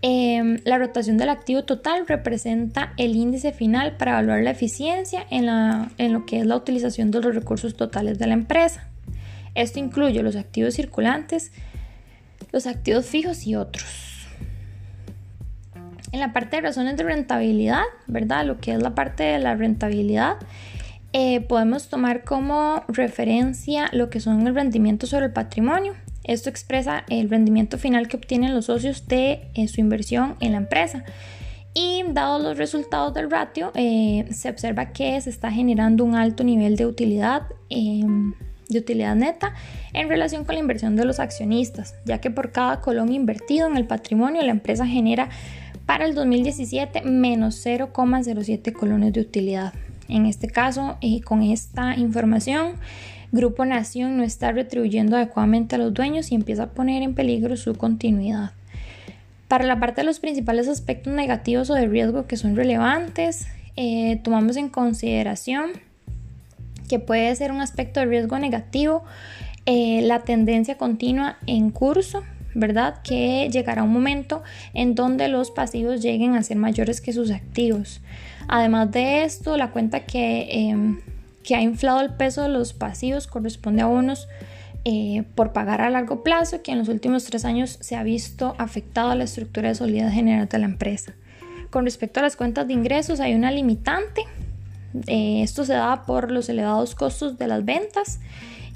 Em, 0.02 0.60
la 0.66 0.78
rotación 0.78 1.18
del 1.18 1.30
activo 1.30 1.64
total 1.64 2.06
representa 2.08 2.94
el 2.98 3.16
índice 3.16 3.52
final 3.54 3.98
para 3.98 4.12
evaluar 4.12 4.44
la 4.44 4.52
eficiencia 4.52 5.26
en, 5.30 5.48
en 5.98 6.14
lo 6.14 6.26
que 6.26 6.40
es 6.40 6.46
la 6.46 6.56
utilización 6.56 7.12
de 7.12 7.22
los 7.22 7.34
recursos 7.34 7.76
totales 7.76 8.20
de 8.20 8.28
la 8.28 8.34
empresa. 8.34 8.88
Esto 9.56 9.80
incluye 9.80 10.22
los 10.22 10.36
activos 10.36 10.76
circulantes, 10.76 11.52
los 12.52 12.68
activos 12.68 13.06
fijos 13.06 13.48
y 13.48 13.56
otros. 13.56 14.28
En 16.12 16.20
la 16.20 16.34
parte 16.34 16.58
de 16.58 16.62
razones 16.62 16.98
de 16.98 17.04
rentabilidad, 17.04 17.84
¿verdad? 18.08 18.46
Lo 18.46 18.60
que 18.60 18.74
es 18.74 18.82
la 18.82 18.96
parte 18.96 19.24
de 19.24 19.40
la 19.40 19.56
rentabilidad, 19.56 20.38
eh, 21.14 21.42
podemos 21.42 21.90
tomar 21.90 22.24
como 22.24 22.84
referencia 22.88 23.90
lo 23.92 24.10
que 24.10 24.20
son 24.20 24.46
el 24.46 24.54
rendimiento 24.54 25.08
sobre 25.08 25.26
el 25.26 25.34
patrimonio 25.34 25.96
esto 26.26 26.50
expresa 26.50 27.06
el 27.10 27.30
rendimiento 27.30 27.78
final 27.78 28.08
que 28.08 28.18
obtienen 28.18 28.54
los 28.54 28.66
socios 28.66 29.08
de 29.08 29.48
eh, 29.54 29.68
su 29.68 29.80
inversión 29.80 30.36
en 30.40 30.54
la 30.54 30.58
empresa. 30.58 31.04
Y 31.74 32.04
dados 32.10 32.42
los 32.42 32.58
resultados 32.58 33.14
del 33.14 33.30
ratio, 33.30 33.72
eh, 33.76 34.26
se 34.32 34.50
observa 34.50 34.94
que 34.94 35.20
se 35.20 35.30
está 35.30 35.52
generando 35.52 36.04
un 36.04 36.16
alto 36.16 36.44
nivel 36.44 36.78
de 36.78 36.86
utilidad, 36.86 37.44
em, 37.70 38.34
de 38.70 38.80
utilidad 38.80 39.16
neta 39.16 39.54
en 39.94 40.10
relación 40.10 40.46
con 40.46 40.56
la 40.56 40.62
inversión 40.62 40.96
de 40.96 41.06
los 41.06 41.20
accionistas, 41.20 41.96
ya 42.06 42.20
que 42.20 42.32
por 42.32 42.52
cada 42.52 42.82
colón 42.82 43.12
invertido 43.12 43.68
en 43.68 43.78
el 43.78 43.86
patrimonio 43.86 44.42
la 44.42 44.52
empresa 44.52 44.88
genera 44.88 45.30
para 45.86 46.06
el 46.06 46.16
2017 46.16 47.02
menos 47.02 47.56
0,07 47.64 48.74
colones 48.74 49.14
de 49.14 49.22
utilidad. 49.22 49.74
En 50.08 50.26
este 50.26 50.48
caso, 50.48 50.98
eh, 51.02 51.22
con 51.22 51.44
esta 51.44 51.96
información, 51.96 52.76
Grupo 53.36 53.66
Nación 53.66 54.18
no 54.18 54.24
está 54.24 54.52
retribuyendo 54.52 55.16
adecuadamente 55.16 55.76
a 55.76 55.78
los 55.78 55.94
dueños 55.94 56.32
y 56.32 56.36
empieza 56.36 56.64
a 56.64 56.70
poner 56.72 57.04
en 57.04 57.14
peligro 57.14 57.56
su 57.58 57.76
continuidad. 57.76 58.52
Para 59.48 59.66
la 59.66 59.80
parte 59.80 60.02
de 60.02 60.06
los 60.06 60.20
principales 60.20 60.68
aspectos 60.68 61.14
negativos 61.14 61.70
o 61.70 61.76
de 61.76 61.88
riesgo 61.88 62.26
que 62.26 62.38
son 62.38 62.56
relevantes, 62.56 63.48
eh, 63.76 64.20
tomamos 64.24 64.58
en 64.58 64.70
consideración 64.70 65.72
que 66.90 67.00
puede 67.00 67.36
ser 67.36 67.52
un 67.52 67.62
aspecto 67.62 68.00
de 68.00 68.06
riesgo 68.08 68.40
negativo 68.40 69.04
eh, 69.66 70.02
la 70.04 70.20
tendencia 70.20 70.78
continua 70.78 71.38
en 71.48 71.72
curso, 71.72 72.24
¿verdad? 72.54 73.02
Que 73.02 73.50
llegará 73.52 73.82
un 73.82 73.92
momento 73.92 74.44
en 74.76 74.94
donde 74.94 75.28
los 75.28 75.50
pasivos 75.50 76.04
lleguen 76.04 76.36
a 76.36 76.44
ser 76.44 76.58
mayores 76.58 77.02
que 77.02 77.14
sus 77.14 77.32
activos. 77.32 78.02
Además 78.48 78.92
de 78.92 79.24
esto, 79.24 79.58
la 79.58 79.72
cuenta 79.72 80.02
que 80.02 80.48
em, 80.52 81.00
que 81.46 81.56
ha 81.56 81.62
inflado 81.62 82.02
el 82.02 82.14
peso 82.14 82.42
de 82.42 82.50
los 82.50 82.74
pasivos 82.74 83.28
corresponde 83.28 83.84
a 83.84 83.86
bonos 83.86 84.28
eh, 84.84 85.24
por 85.36 85.54
pagar 85.54 85.82
a 85.82 85.90
largo 85.90 86.24
plazo 86.24 86.62
que 86.62 86.72
en 86.72 86.80
los 86.80 86.90
últimos 86.90 87.24
tres 87.26 87.46
años 87.46 87.78
se 87.82 87.96
ha 87.96 88.04
visto 88.04 88.56
afectado 88.58 89.12
a 89.12 89.16
la 89.16 89.24
estructura 89.24 89.70
de 89.70 89.76
solidez 89.76 90.12
general 90.12 90.48
de 90.48 90.60
la 90.60 90.66
empresa. 90.66 91.14
Con 91.70 91.86
respecto 91.86 92.20
a 92.20 92.24
las 92.24 92.36
cuentas 92.36 92.68
de 92.68 92.74
ingresos 92.74 93.20
hay 93.20 93.36
una 93.36 93.52
limitante. 93.52 94.24
Eh, 95.08 95.44
esto 95.44 95.66
se 95.66 95.74
da 95.74 96.06
por 96.06 96.32
los 96.32 96.50
elevados 96.50 96.96
costos 96.96 97.38
de 97.38 97.48
las 97.48 97.66
ventas 97.66 98.20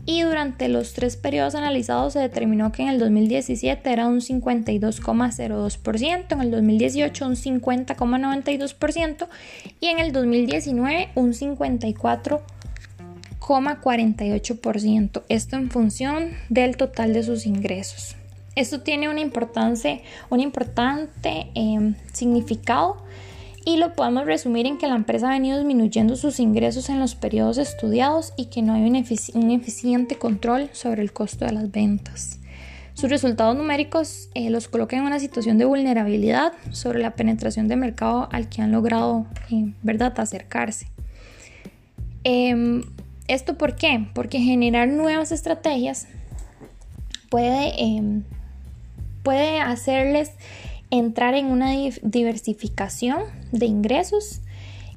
y 0.05 0.21
durante 0.23 0.69
los 0.69 0.93
tres 0.93 1.17
periodos 1.17 1.55
analizados 1.55 2.13
se 2.13 2.19
determinó 2.19 2.71
que 2.71 2.82
en 2.82 2.89
el 2.89 2.97
2017 2.99 3.91
era 3.91 4.08
un 4.08 4.21
52,02%, 4.21 6.32
en 6.32 6.41
el 6.41 6.49
2018 6.49 7.27
un 7.27 7.36
50,92% 7.36 9.27
y 9.79 9.86
en 9.86 9.99
el 9.99 10.12
2019 10.12 11.10
un 11.13 11.34
54,48%. 13.49 15.23
Esto 15.27 15.55
en 15.55 15.71
función 15.71 16.31
del 16.49 16.77
total 16.77 17.13
de 17.13 17.23
sus 17.23 17.45
ingresos. 17.45 18.15
Esto 18.55 18.81
tiene 18.81 19.09
una 19.09 19.21
importancia, 19.21 19.99
un 20.29 20.39
importante 20.39 21.47
eh, 21.55 21.93
significado 22.13 22.97
y 23.65 23.77
lo 23.77 23.93
podemos 23.93 24.25
resumir 24.25 24.65
en 24.65 24.77
que 24.77 24.88
la 24.88 24.95
empresa 24.95 25.29
ha 25.29 25.33
venido 25.33 25.57
disminuyendo 25.57 26.15
sus 26.15 26.39
ingresos 26.39 26.89
en 26.89 26.99
los 26.99 27.15
periodos 27.15 27.57
estudiados 27.57 28.33
y 28.38 28.45
que 28.45 28.62
no 28.62 28.73
hay 28.73 28.83
un, 28.83 28.95
eficiente 28.95 30.15
control 30.17 30.69
sobre 30.73 31.01
el 31.01 31.13
costo 31.13 31.45
de 31.45 31.53
las 31.53 31.71
ventas. 31.71 32.39
Sus 32.93 33.09
resultados 33.09 33.55
numéricos 33.55 34.29
eh, 34.33 34.49
los 34.49 34.67
colocan 34.67 34.99
en 34.99 35.05
una 35.05 35.19
situación 35.19 35.57
de 35.57 35.65
vulnerabilidad 35.65 36.51
sobre 36.71 36.99
la 36.99 37.12
penetración 37.12 37.67
de 37.67 37.77
mercado 37.77 38.27
al 38.31 38.49
que 38.49 38.62
han 38.62 38.71
logrado 38.71 39.25
eh, 39.51 39.71
¿verdad? 39.83 40.19
acercarse. 40.19 40.88
Em, 42.23 42.83
¿Esto 43.29 43.59
por 43.59 43.75
qué? 43.75 44.07
Porque 44.15 44.39
generar 44.39 44.87
nuevas 44.87 45.31
estrategias 45.31 46.07
puede, 47.29 47.79
em, 47.79 48.23
puede 49.21 49.59
hacerles 49.59 50.31
entrar 50.89 51.35
en 51.35 51.45
una 51.45 51.69
diversificación 52.01 53.21
de 53.51 53.67
ingresos 53.67 54.41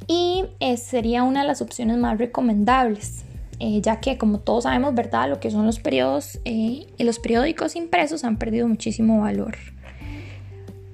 y 0.07 0.47
eh, 0.61 0.79
sería 0.79 1.25
una 1.25 1.42
de 1.42 1.47
las 1.47 1.61
opciones 1.61 1.99
más 1.99 2.16
recomendables. 2.16 3.27
Eh, 3.61 3.83
ya 3.83 4.01
que 4.01 4.16
como 4.16 4.40
todos 4.40 4.64
sabemos, 4.64 4.95
¿verdad? 4.95 5.29
Lo 5.29 5.38
que 5.38 5.51
son 5.51 5.66
los 5.66 5.79
periodos 5.79 6.40
eh, 6.47 6.87
y 6.97 7.05
los 7.05 7.18
periódicos 7.18 7.77
impresos 7.77 8.25
han 8.25 8.38
perdido 8.38 8.66
muchísimo 8.66 9.21
valor. 9.21 9.59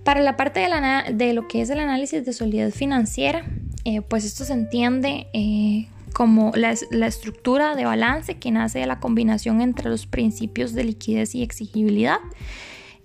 Para 0.03 0.23
la 0.23 0.37
parte 0.37 0.67
de 1.13 1.33
lo 1.35 1.47
que 1.47 1.61
es 1.61 1.71
el 1.71 1.79
análisis 1.79 2.27
de 2.27 2.33
solidez 2.33 2.75
financiera, 2.75 3.45
pues 4.09 4.25
esto 4.25 4.45
se 4.45 4.55
entiende 4.55 5.29
como 6.19 6.51
la, 6.57 6.73
estructura 6.73 7.77
de 7.77 7.85
balance 7.85 8.41
que 8.41 8.51
nace 8.51 8.81
de 8.81 8.87
la 8.87 8.99
combinación 8.99 9.61
entre 9.61 9.89
los 9.89 10.09
principios 10.09 10.73
de 10.73 10.83
liquidez 10.83 11.37
y 11.37 11.45
exigibilidad 11.45 12.19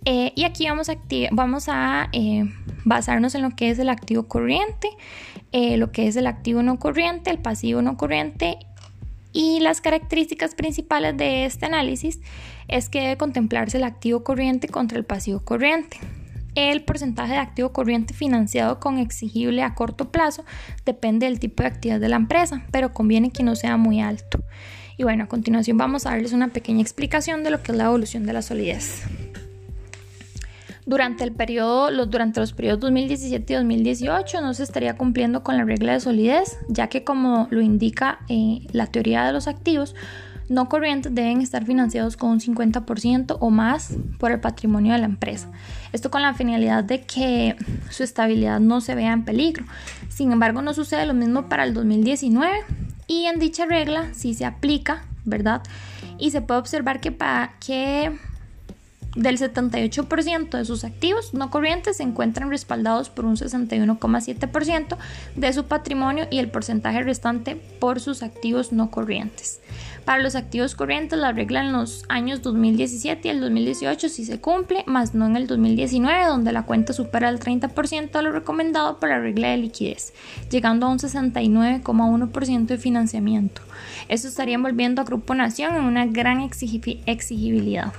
eh, 0.04 0.34
y 0.36 0.46
aquí 0.46 0.66
vamos 0.66 0.90
a, 0.90 0.98
vamos 1.32 1.70
a 1.70 2.10
eh, 2.12 2.46
basarnos 2.86 3.36
en 3.36 3.44
lo 3.44 3.52
que 3.52 3.70
es 3.70 3.78
el 3.78 3.90
activo 3.90 4.24
corriente, 4.24 4.90
eh, 5.52 5.78
lo 5.78 5.92
que 5.92 6.08
es 6.08 6.16
el 6.16 6.26
activo 6.26 6.64
no 6.64 6.80
corriente, 6.80 7.30
el 7.30 7.38
pasivo 7.38 7.84
no 7.84 7.98
corriente 7.98 8.58
y 9.32 9.60
las 9.60 9.80
características 9.80 10.56
principales 10.56 11.16
de 11.16 11.46
este 11.46 11.68
análisis 11.68 12.20
es 12.68 12.90
que 12.90 13.02
debe 13.02 13.18
contemplarse 13.18 13.78
el 13.78 13.84
activo 13.84 14.24
corriente 14.24 14.68
contra 14.70 14.98
el 14.98 15.06
pasivo 15.06 15.40
corriente. 15.42 16.00
El 16.56 16.84
porcentaje 16.84 17.34
de 17.34 17.40
activo 17.40 17.74
corriente 17.74 18.14
financiado 18.14 18.80
con 18.80 18.98
exigible 18.98 19.64
a 19.64 19.74
corto 19.74 20.12
plazo 20.12 20.46
depende 20.86 21.26
del 21.26 21.40
tipo 21.40 21.64
de 21.64 21.70
actividad 21.70 22.00
de 22.00 22.10
la 22.10 22.18
empresa, 22.18 22.66
pero 22.72 22.94
conviene 22.94 23.32
que 23.32 23.44
no 23.44 23.56
sea 23.56 23.78
muy 23.78 24.02
alto. 24.02 24.44
Y 24.98 25.04
bueno, 25.04 25.24
a 25.24 25.28
continuación 25.28 25.78
vamos 25.78 26.06
a 26.06 26.12
darles 26.12 26.34
una 26.34 26.50
pequeña 26.50 26.82
explicación 26.82 27.44
de 27.44 27.50
lo 27.50 27.64
que 27.64 27.72
es 27.72 27.78
la 27.78 27.86
evolución 27.86 28.26
de 28.26 28.34
la 28.34 28.42
solidez 28.42 29.04
durante 30.86 31.24
el 31.24 31.32
periodo, 31.32 31.92
los, 31.92 32.10
durante 32.10 32.40
los 32.40 32.54
periodos 32.54 32.82
2017 32.82 33.54
y 33.54 33.56
2018 33.56 34.42
no 34.42 34.54
se 34.54 34.64
estaría 34.64 34.96
cumpliendo 34.98 35.44
con 35.44 35.58
la 35.58 35.64
regla 35.64 35.94
de 35.94 36.00
solidez, 36.00 36.58
ya 36.68 36.88
que 36.88 37.04
como 37.04 37.48
lo 37.52 37.62
indica 37.62 38.20
eh, 38.28 38.60
la 38.72 38.88
teoría 38.88 39.26
de 39.26 39.34
los 39.34 39.48
activos, 39.48 39.96
no 40.50 40.70
corrientes 40.70 41.14
deben 41.14 41.42
estar 41.42 41.66
financiados 41.66 42.18
con 42.18 42.32
un 42.32 42.40
50% 42.40 43.38
o 43.40 43.50
más 43.50 43.94
por 44.20 44.32
el 44.32 44.40
patrimonio 44.40 44.94
de 44.94 45.00
la 45.00 45.06
empresa. 45.06 45.50
Esto 45.92 46.12
con 46.12 46.22
la 46.22 46.34
finalidad 46.34 46.84
de 46.84 47.02
que 47.02 47.56
su 47.90 48.04
estabilidad 48.04 48.60
no 48.60 48.82
se 48.82 48.96
vea 48.96 49.14
en 49.14 49.26
peligro. 49.26 49.66
Sin 50.10 50.32
embargo, 50.32 50.62
no 50.62 50.74
sucede 50.74 51.06
lo 51.06 51.14
mismo 51.14 51.50
para 51.50 51.64
el 51.64 51.74
2019 51.74 52.52
y 53.08 53.26
en 53.26 53.40
dicha 53.40 53.66
regla 53.66 54.10
sí 54.14 54.34
se 54.34 54.46
aplica, 54.46 55.04
¿verdad? 55.26 55.62
Y 56.18 56.32
se 56.32 56.42
puede 56.42 56.60
observar 56.60 57.00
que, 57.00 57.12
para, 57.12 57.54
que 57.60 58.18
del 59.16 59.38
78% 59.38 60.58
de 60.58 60.66
sus 60.66 60.84
activos 60.84 61.34
no 61.34 61.52
corrientes 61.52 61.98
se 61.98 62.04
encuentran 62.04 62.50
respaldados 62.50 63.10
por 63.10 63.26
un 63.26 63.36
61,7% 63.36 64.98
de 65.36 65.54
su 65.54 65.66
patrimonio 65.66 66.28
y 66.32 66.40
el 66.40 66.50
porcentaje 66.50 67.04
restante 67.04 67.56
por 67.80 68.00
sus 68.00 68.24
activos 68.24 68.72
no 68.72 68.90
corrientes. 68.90 69.62
Para 70.06 70.22
los 70.22 70.36
activos 70.36 70.76
corrientes, 70.76 71.18
la 71.18 71.32
regla 71.32 71.62
en 71.62 71.72
los 71.72 72.04
años 72.10 72.42
2017 72.42 73.26
y 73.26 73.32
el 73.32 73.40
2018 73.40 74.10
sí 74.10 74.26
se 74.26 74.40
cumple, 74.40 74.84
más 74.86 75.14
no 75.14 75.28
en 75.28 75.38
el 75.38 75.48
2019, 75.48 76.26
donde 76.26 76.52
la 76.52 76.64
cuenta 76.64 76.92
supera 76.92 77.30
el 77.30 77.40
30% 77.40 78.12
de 78.12 78.22
lo 78.22 78.32
recomendado 78.34 79.00
por 79.00 79.10
la 79.10 79.20
regla 79.20 79.50
de 79.50 79.58
liquidez, 79.58 80.14
llegando 80.50 80.88
a 80.88 80.90
un 80.90 81.00
69,1% 81.00 82.66
de 82.66 82.78
financiamiento. 82.78 83.62
Esto 84.10 84.28
estaría 84.28 84.56
envolviendo 84.56 85.02
a 85.02 85.06
Grupo 85.06 85.36
Nación 85.36 85.76
en 85.76 85.84
una 85.84 86.06
gran 86.06 86.42
exigibilidad. 86.42 87.94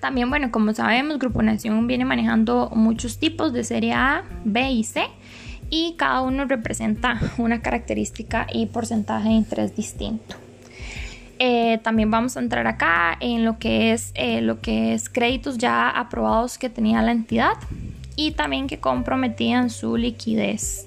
También, 0.00 0.30
bueno, 0.30 0.50
como 0.50 0.72
sabemos, 0.72 1.18
Grupo 1.18 1.42
Nación 1.42 1.86
viene 1.86 2.04
manejando 2.04 2.70
muchos 2.74 3.18
tipos 3.18 3.52
de 3.52 3.64
serie 3.64 3.92
A, 3.92 4.24
B 4.44 4.70
y 4.70 4.84
C 4.84 5.04
y 5.68 5.94
cada 5.96 6.22
uno 6.22 6.46
representa 6.46 7.20
una 7.38 7.60
característica 7.62 8.46
y 8.52 8.66
porcentaje 8.66 9.28
de 9.28 9.34
interés 9.34 9.76
distinto. 9.76 10.36
Eh, 11.38 11.78
también 11.82 12.10
vamos 12.10 12.36
a 12.36 12.40
entrar 12.40 12.66
acá 12.66 13.16
en 13.18 13.46
lo 13.46 13.58
que 13.58 13.92
es 13.92 14.12
eh, 14.14 14.42
lo 14.42 14.60
que 14.60 14.92
es 14.92 15.08
créditos 15.08 15.56
ya 15.56 15.88
aprobados 15.88 16.58
que 16.58 16.68
tenía 16.68 17.00
la 17.00 17.12
entidad 17.12 17.54
y 18.14 18.32
también 18.32 18.66
que 18.66 18.78
comprometían 18.78 19.70
su 19.70 19.96
liquidez. 19.96 20.86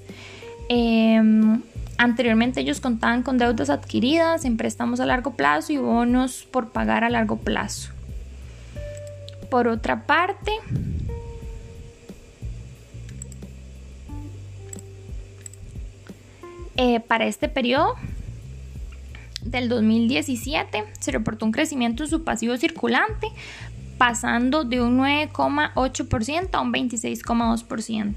Em, 0.69 1.61
anteriormente 1.97 2.61
ellos 2.61 2.81
contaban 2.81 3.23
con 3.23 3.39
deudas 3.39 3.71
adquiridas 3.71 4.45
en 4.45 4.57
préstamos 4.57 4.99
a 4.99 5.07
largo 5.07 5.31
plazo 5.31 5.73
y 5.73 5.77
bonos 5.77 6.47
por 6.51 6.71
pagar 6.71 7.03
a 7.03 7.09
largo 7.09 7.37
plazo. 7.37 7.92
Por 9.53 9.67
otra 9.67 10.07
parte, 10.07 10.51
eh, 16.75 16.99
para 17.01 17.27
este 17.27 17.49
periodo 17.49 17.93
del 19.43 19.69
2017 19.69 20.85
se 20.99 21.11
reportó 21.11 21.45
un 21.45 21.51
crecimiento 21.51 22.01
en 22.01 22.09
su 22.09 22.23
pasivo 22.23 22.57
circulante, 22.57 23.27
pasando 23.99 24.63
de 24.63 24.81
un 24.81 24.97
9,8% 24.97 26.49
a 26.51 26.59
un 26.59 26.73
26,2%. 26.73 28.15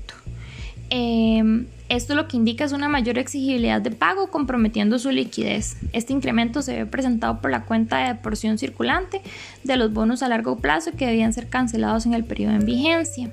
Em, 0.89 1.67
esto 1.89 2.15
lo 2.15 2.27
que 2.29 2.37
indica 2.37 2.65
es 2.65 2.73
una 2.73 2.89
mayor 2.89 3.19
exigibilidad 3.19 3.81
de 3.81 3.91
pago 3.91 4.31
comprometiendo 4.31 4.99
su 4.99 5.11
liquidez. 5.11 5.77
Este 5.93 6.13
incremento 6.13 6.63
se 6.63 6.77
ve 6.77 6.87
presentado 6.87 7.41
por 7.41 7.51
la 7.51 7.65
cuenta 7.65 8.07
de 8.07 8.15
porción 8.17 8.59
circulante 8.59 9.23
de 9.65 9.77
los 9.77 9.93
bonos 9.93 10.23
a 10.23 10.29
largo 10.29 10.57
plazo 10.57 10.93
que 10.93 11.07
debían 11.07 11.33
ser 11.33 11.49
cancelados 11.49 12.07
en 12.07 12.15
el 12.15 12.25
periodo 12.25 12.55
en 12.55 12.67
vigencia. 12.67 13.31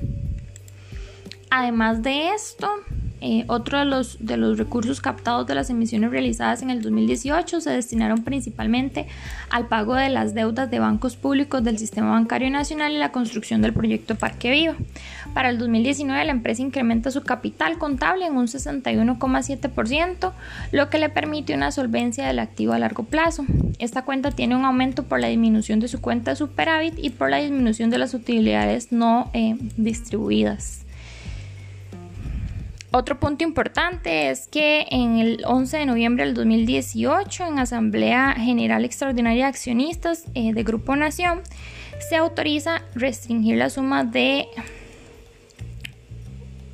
Además 1.50 2.04
de 2.04 2.30
esto, 2.30 2.70
eh, 3.26 3.46
otro 3.48 3.80
de 3.80 3.86
los, 3.86 4.18
de 4.20 4.36
los 4.36 4.58
recursos 4.58 5.00
captados 5.00 5.48
de 5.48 5.56
las 5.56 5.70
emisiones 5.70 6.12
realizadas 6.12 6.62
en 6.62 6.70
el 6.70 6.82
2018 6.82 7.62
se 7.62 7.70
destinaron 7.70 8.26
principalmente 8.26 9.08
al 9.50 9.70
pago 9.70 9.96
de 9.96 10.10
las 10.10 10.34
deudas 10.34 10.70
de 10.70 10.80
bancos 10.80 11.16
públicos 11.16 11.64
del 11.64 11.78
Sistema 11.78 12.12
Bancario 12.12 12.50
Nacional 12.50 12.92
y 12.92 12.98
la 12.98 13.14
construcción 13.14 13.62
del 13.62 13.72
proyecto 13.72 14.16
Parque 14.16 14.52
Viva. 14.52 14.76
Para 15.34 15.52
el 15.52 15.58
2019 15.58 16.26
la 16.26 16.34
empresa 16.34 16.64
incrementa 16.64 17.12
su 17.12 17.24
capital 17.24 17.78
contable 17.78 18.26
en 18.26 18.36
un 18.36 18.48
61,7%, 18.48 20.34
lo 20.74 20.90
que 20.90 21.00
le 21.00 21.08
permite 21.08 21.54
una 21.54 21.72
solvencia 21.72 22.28
del 22.28 22.40
activo 22.40 22.74
a 22.74 22.80
largo 22.80 23.04
plazo. 23.06 23.46
Esta 23.80 24.04
cuenta 24.04 24.32
tiene 24.32 24.58
un 24.58 24.66
aumento 24.66 25.04
por 25.04 25.22
la 25.22 25.30
disminución 25.30 25.80
de 25.80 25.88
su 25.88 26.02
cuenta 26.02 26.32
de 26.32 26.36
superávit 26.36 26.96
y 26.98 27.10
por 27.10 27.30
la 27.30 27.38
disminución 27.38 27.90
de 27.90 28.00
las 28.00 28.14
utilidades 28.14 28.92
no 28.92 29.32
eh, 29.34 29.56
distribuidas. 29.78 30.83
Otro 32.96 33.20
punto 33.20 33.44
importante 33.44 34.30
es 34.30 34.48
que 34.48 34.86
en 34.92 35.18
el 35.18 35.42
11 35.48 35.78
de 35.78 35.86
noviembre 35.88 36.26
del 36.26 36.36
2018, 36.36 37.48
en 37.48 37.58
Asamblea 37.58 38.34
General 38.34 38.86
Extraordinaria 38.86 39.46
de 39.46 39.50
Accionistas 39.50 40.26
eh, 40.36 40.54
de 40.54 40.64
Grupo 40.64 40.96
Nación, 40.96 41.42
se 42.08 42.18
autoriza 42.18 42.84
restringir 42.94 43.58
la 43.58 43.72
suma 43.72 44.04
de 44.04 44.46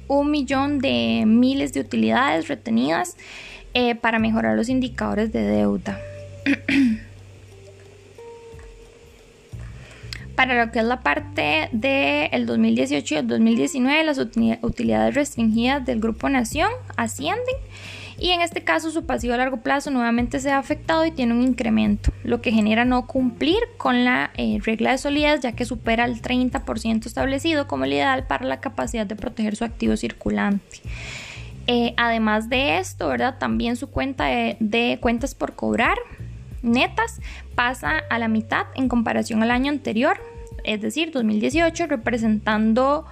un 0.09 0.29
millón 0.29 0.79
de 0.79 1.23
miles 1.25 1.71
de 1.71 1.79
utilidades 1.79 2.49
retenidas 2.49 3.15
eh, 3.73 3.95
para 3.95 4.19
mejorar 4.19 4.57
los 4.57 4.67
indicadores 4.67 5.31
de 5.31 5.43
deuda. 5.43 6.01
Para 10.39 10.65
lo 10.65 10.71
que 10.71 10.79
es 10.79 10.85
la 10.85 11.01
parte 11.01 11.67
del 11.73 12.45
2018 12.45 13.13
y 13.13 13.17
el 13.17 13.27
2019, 13.27 14.05
las 14.05 14.19
utilidades 14.19 15.13
restringidas 15.13 15.85
del 15.85 15.99
Grupo 15.99 16.29
Nación 16.29 16.69
ascienden 16.95 17.43
y 18.17 18.29
en 18.29 18.39
este 18.39 18.63
caso 18.63 18.89
su 18.89 19.05
pasivo 19.05 19.33
a 19.33 19.37
largo 19.37 19.57
plazo 19.57 19.91
nuevamente 19.91 20.39
se 20.39 20.49
ha 20.49 20.57
afectado 20.57 21.05
y 21.05 21.11
tiene 21.11 21.33
un 21.33 21.41
incremento, 21.41 22.13
lo 22.23 22.41
que 22.41 22.53
genera 22.53 22.85
no 22.85 23.05
cumplir 23.05 23.59
con 23.75 24.05
la 24.05 24.31
eh, 24.37 24.59
regla 24.63 24.91
de 24.91 24.99
solidez 24.99 25.41
ya 25.41 25.51
que 25.51 25.65
supera 25.65 26.05
el 26.05 26.21
30% 26.21 27.05
establecido 27.05 27.67
como 27.67 27.83
el 27.83 27.91
ideal 27.91 28.25
para 28.25 28.45
la 28.45 28.61
capacidad 28.61 29.05
de 29.05 29.17
proteger 29.17 29.57
su 29.57 29.65
activo 29.65 29.97
circulante. 29.97 30.77
Eh, 31.67 31.93
además 31.97 32.47
de 32.47 32.77
esto, 32.77 33.09
¿verdad? 33.09 33.39
También 33.39 33.75
su 33.75 33.89
cuenta 33.89 34.27
de, 34.27 34.99
cuentas 35.01 35.35
por 35.35 35.55
cobrar 35.55 35.97
netas 36.61 37.19
pasa 37.59 37.99
a 38.09 38.17
la 38.19 38.29
mitad 38.29 38.67
en 38.75 38.87
comparación 38.87 39.43
al 39.43 39.51
año 39.51 39.69
anterior, 39.69 40.17
es 40.63 40.79
decir, 40.79 41.11
2018, 41.11 41.87
representando 41.87 43.05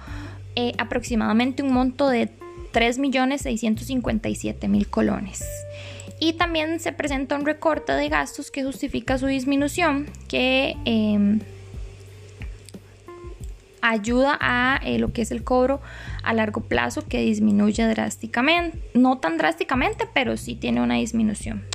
eh, 0.56 0.72
aproximadamente 0.78 1.62
un 1.62 1.70
monto 1.70 2.08
de 2.08 2.30
3.657.000 2.72 4.86
colones. 4.88 5.44
Y 6.18 6.32
también 6.32 6.80
se 6.80 6.92
presenta 6.92 7.36
un 7.36 7.44
recorte 7.44 7.92
de 7.92 8.08
gastos 8.08 8.50
que 8.50 8.64
justifica 8.64 9.18
su 9.18 9.26
disminución, 9.26 10.06
que 10.28 10.76
em, 10.86 11.40
ayuda 13.82 14.38
a 14.40 14.80
eh, 14.82 14.98
lo 14.98 15.12
que 15.12 15.20
es 15.20 15.30
el 15.30 15.44
cobro 15.44 15.82
a 16.22 16.32
largo 16.32 16.62
plazo 16.62 17.06
que 17.06 17.20
disminuye 17.20 17.86
drásticamente, 17.86 18.78
no 18.94 19.18
tan 19.18 19.36
drásticamente, 19.36 20.08
pero 20.14 20.38
sí 20.38 20.54
tiene 20.54 20.80
una 20.80 20.94
disminución. 20.94 21.66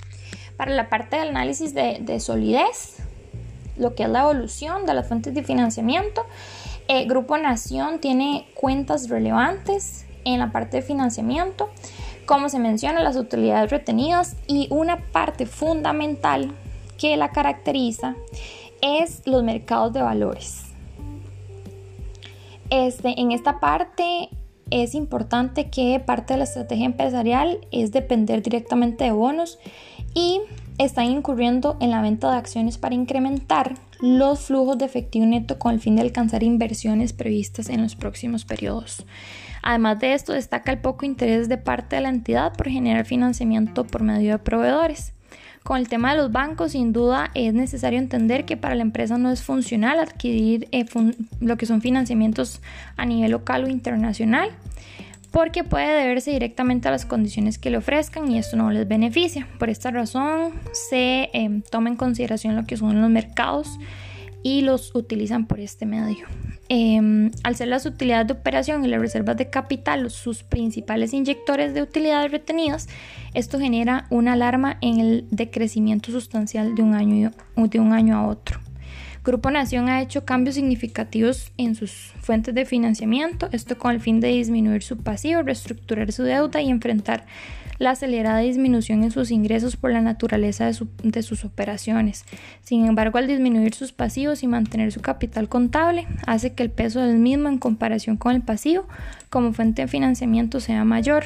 Para 0.58 0.72
la 0.72 0.90
parte 0.90 1.18
del 1.18 1.30
análisis 1.30 1.74
de, 1.74 2.00
de 2.02 2.20
solidez, 2.20 2.98
lo 3.78 3.96
que 3.96 4.04
es 4.04 4.10
la 4.10 4.22
evolución 4.22 4.86
de 4.86 4.94
las 4.94 5.08
fuentes 5.08 5.34
de 5.34 5.44
financiamiento, 5.44 6.26
el 6.88 7.08
Grupo 7.08 7.38
Nación 7.38 8.00
tiene 8.00 8.48
cuentas 8.56 9.10
relevantes 9.10 10.06
en 10.26 10.40
la 10.40 10.52
parte 10.52 10.78
de 10.78 10.84
financiamiento, 10.84 11.70
como 12.26 12.50
se 12.50 12.60
menciona, 12.60 13.02
las 13.02 13.16
utilidades 13.16 13.72
retenidas 13.72 14.36
y 14.48 14.68
una 14.70 14.98
parte 15.12 15.46
fundamental 15.46 16.56
que 16.98 17.18
la 17.18 17.32
caracteriza 17.32 18.16
es 18.82 19.26
los 19.26 19.44
mercados 19.44 19.94
de 19.94 20.02
valores. 20.02 20.64
Este, 22.70 23.20
en 23.20 23.32
esta 23.32 23.60
parte 23.60 24.30
es 24.72 24.96
importante 24.96 25.70
que 25.70 26.00
parte 26.00 26.34
de 26.34 26.40
la 26.40 26.44
estrategia 26.46 26.86
empresarial 26.86 27.60
es 27.72 27.92
depender 27.92 28.42
directamente 28.42 29.04
de 29.04 29.12
bonos 29.12 29.60
y 30.14 30.42
están 30.78 31.06
incurriendo 31.06 31.78
en 31.80 31.92
la 31.92 32.02
venta 32.02 32.32
de 32.32 32.38
acciones 32.38 32.78
para 32.78 32.96
incrementar 32.96 33.76
los 34.00 34.42
flujos 34.42 34.78
de 34.78 34.86
efectivo 34.86 35.26
neto 35.26 35.60
con 35.60 35.74
el 35.74 35.80
fin 35.80 35.96
de 35.96 36.02
alcanzar 36.02 36.44
inversiones 36.44 37.14
previstas 37.14 37.70
en 37.70 37.82
los 37.82 37.96
próximos 37.96 38.44
periodos. 38.44 39.06
Además 39.62 40.00
de 40.00 40.14
esto, 40.14 40.34
destaca 40.34 40.72
el 40.72 40.80
poco 40.80 41.06
interés 41.06 41.48
de 41.48 41.58
parte 41.58 41.96
de 41.96 42.02
la 42.02 42.10
entidad 42.10 42.54
por 42.54 42.68
generar 42.68 43.06
financiamiento 43.06 43.86
por 43.86 44.04
medio 44.04 44.32
de 44.34 44.40
proveedores. 44.40 45.14
Con 45.64 45.78
el 45.78 45.88
tema 45.88 46.12
de 46.12 46.18
los 46.18 46.34
bancos, 46.34 46.74
sin 46.74 46.92
duda 46.92 47.32
es 47.34 47.54
necesario 47.54 47.98
entender 47.98 48.44
que 48.44 48.58
para 48.58 48.76
la 48.76 48.82
empresa 48.82 49.18
no 49.18 49.32
es 49.32 49.42
funcional 49.42 50.00
adquirir 50.00 50.68
eh, 50.74 50.86
lo 51.40 51.56
que 51.56 51.66
son 51.66 51.80
financiamientos 51.80 52.60
a 52.98 53.06
nivel 53.06 53.32
local 53.32 53.64
o 53.64 53.70
internacional, 53.70 54.50
porque 55.34 55.64
puede 55.64 56.00
deberse 56.00 56.30
directamente 56.30 56.88
a 56.88 56.92
las 56.92 57.08
condiciones 57.08 57.58
que 57.58 57.72
le 57.72 57.78
ofrezcan 57.78 58.32
y 58.32 58.38
esto 58.38 58.56
no 58.56 58.70
les 58.70 58.88
beneficia. 58.88 59.48
Por 59.58 59.72
esta 59.72 59.90
razón, 59.90 60.54
se 60.90 61.32
eh, 61.34 61.62
toma 61.72 61.90
en 61.90 61.96
consideración 61.96 62.56
lo 62.56 62.66
que 62.66 62.78
son 62.78 63.02
los 63.02 63.10
mercados 63.10 63.68
y 64.44 64.62
los 64.62 64.94
utilizan 64.94 65.48
por 65.48 65.60
este 65.60 65.88
medio. 65.88 66.28
Em, 66.70 67.32
al 67.44 67.56
ser 67.56 67.70
las 67.70 67.88
utilidades 67.88 68.28
de 68.28 68.34
operación 68.34 68.86
y 68.86 68.90
las 68.90 69.02
reservas 69.02 69.36
de 69.36 69.50
capital 69.50 70.12
sus 70.12 70.44
principales 70.44 71.14
inyectores 71.14 71.74
de 71.74 71.82
utilidades 71.82 72.32
retenidas, 72.32 72.88
esto 73.34 73.60
genera 73.60 74.06
una 74.12 74.34
alarma 74.34 74.78
en 74.82 75.00
el 75.00 75.26
decrecimiento 75.32 76.12
sustancial 76.12 76.76
de 76.76 76.84
un 76.84 76.94
año, 76.94 77.32
de 77.56 77.80
un 77.80 77.92
año 77.92 78.18
a 78.18 78.28
otro. 78.28 78.60
Grupo 79.24 79.50
Nación 79.52 79.88
ha 79.88 80.02
hecho 80.02 80.26
cambios 80.26 80.56
significativos 80.56 81.54
en 81.58 81.76
sus 81.76 82.12
fuentes 82.20 82.54
de 82.54 82.66
financiamiento, 82.66 83.48
esto 83.54 83.78
con 83.78 83.92
el 83.92 84.02
fin 84.02 84.20
de 84.20 84.28
disminuir 84.28 84.84
su 84.84 84.98
pasivo, 84.98 85.42
reestructurar 85.42 86.12
su 86.12 86.24
deuda 86.24 86.62
y 86.62 86.70
enfrentar 86.70 87.26
la 87.80 87.92
acelerada 87.92 88.40
disminución 88.40 89.02
en 89.02 89.12
sus 89.12 89.32
ingresos 89.32 89.78
por 89.78 89.92
la 89.92 90.02
naturaleza 90.02 90.66
de, 90.66 91.24
sus 91.24 91.46
operaciones. 91.46 92.26
Sin 92.64 92.86
embargo, 92.86 93.18
al 93.18 93.28
disminuir 93.28 93.74
sus 93.74 93.94
pasivos 93.94 94.44
y 94.44 94.48
mantener 94.48 94.92
su 94.92 95.00
capital 95.00 95.48
contable, 95.48 96.06
hace 96.28 96.54
que 96.54 96.64
el 96.64 96.70
peso 96.70 97.00
del 97.00 97.18
mismo 97.18 97.48
en 97.48 97.60
comparación 97.60 98.18
con 98.18 98.36
el 98.36 98.42
pasivo 98.42 98.86
como 99.30 99.54
fuente 99.54 99.84
de 99.84 99.88
financiamiento 99.88 100.60
sea 100.60 100.84
mayor. 100.84 101.24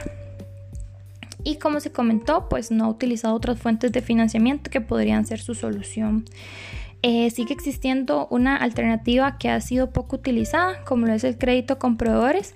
Y 1.43 1.55
como 1.55 1.79
se 1.79 1.91
comentó, 1.91 2.47
pues 2.47 2.69
no 2.69 2.85
ha 2.85 2.89
utilizado 2.89 3.33
otras 3.33 3.57
fuentes 3.57 3.91
de 3.91 4.01
financiamiento 4.01 4.69
que 4.69 4.81
podrían 4.81 5.25
ser 5.25 5.39
su 5.39 5.55
solución. 5.55 6.25
Eh, 7.09 7.29
sigue 7.29 7.53
existiendo 7.53 8.27
una 8.31 8.57
alternativa 8.57 9.37
que 9.37 9.49
ha 9.49 9.61
sido 9.61 9.91
poco 9.91 10.17
utilizada, 10.17 10.83
como 10.83 11.05
lo 11.05 11.13
es 11.13 11.23
el 11.23 11.37
crédito 11.37 11.79
con 11.79 11.95
proveedores. 11.95 12.53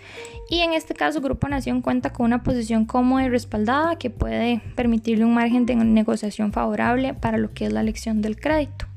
Y 0.50 0.60
en 0.60 0.74
este 0.74 0.94
caso, 0.94 1.22
Grupo 1.22 1.48
Nación 1.48 1.82
cuenta 1.82 2.12
con 2.12 2.26
una 2.26 2.44
posición 2.44 2.84
cómoda 2.84 3.24
y 3.24 3.30
respaldada 3.30 3.96
que 3.96 4.10
puede 4.10 4.62
permitirle 4.76 5.24
un 5.24 5.36
margen 5.36 5.66
de 5.66 5.76
negociación 5.76 6.52
favorable 6.52 7.14
para 7.14 7.38
lo 7.38 7.54
que 7.54 7.68
es 7.68 7.72
la 7.72 7.80
elección 7.80 8.22
del 8.22 8.38
crédito. 8.42 8.88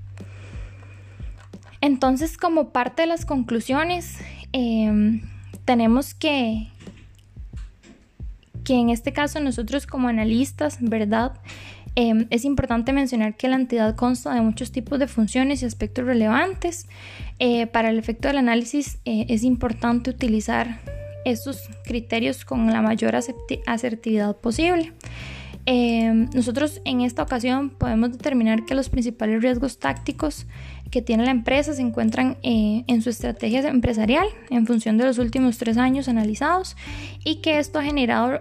Entonces, 1.81 2.37
como 2.37 2.71
parte 2.71 3.03
de 3.03 3.07
las 3.07 3.25
conclusiones, 3.25 4.19
em, 4.51 5.23
tenemos 5.65 6.15
que, 6.15 6.67
que 8.65 8.75
en 8.75 8.91
este 8.91 9.13
caso 9.13 9.39
nosotros 9.39 9.87
como 9.87 10.09
analistas, 10.09 10.79
¿verdad? 10.81 11.35
Em, 11.97 12.27
es 12.31 12.45
importante 12.45 12.93
mencionar 12.93 13.37
que 13.37 13.49
la 13.49 13.57
entidad 13.57 13.95
consta 13.95 14.35
de 14.35 14.41
muchos 14.41 14.73
tipos 14.73 14.99
de 14.99 15.07
funciones 15.07 15.63
y 15.63 15.67
aspectos 15.67 16.05
relevantes. 16.05 16.89
Eh, 17.39 17.67
para 17.67 17.91
el 17.91 17.99
efecto 17.99 18.29
del 18.29 18.39
análisis 18.39 18.99
eh, 19.05 19.27
es 19.29 19.45
importante 19.45 20.11
utilizar 20.11 20.81
estos 21.25 21.69
criterios 21.85 22.45
con 22.45 22.71
la 22.71 22.83
mayor 22.83 23.15
asertividad 23.67 24.37
posible. 24.37 24.93
Em, 25.67 26.29
nosotros 26.35 26.83
en 26.85 27.01
esta 27.01 27.23
ocasión 27.23 27.71
podemos 27.71 28.13
determinar 28.13 28.67
que 28.67 28.75
los 28.75 28.91
principales 28.91 29.41
riesgos 29.41 29.79
tácticos 29.79 30.47
que 30.91 31.01
tiene 31.01 31.25
la 31.25 31.31
empresa 31.31 31.73
se 31.73 31.81
encuentran 31.81 32.37
eh, 32.43 32.85
en 32.87 33.01
su 33.01 33.09
estrategia 33.09 33.67
empresarial 33.69 34.27
en 34.51 34.67
función 34.67 34.99
de 34.99 35.07
los 35.07 35.17
últimos 35.17 35.57
tres 35.57 35.79
años 35.79 36.09
analizados 36.09 36.77
y 37.25 37.37
que 37.37 37.59
esto 37.59 37.79
ha 37.79 37.83
generado 37.83 38.41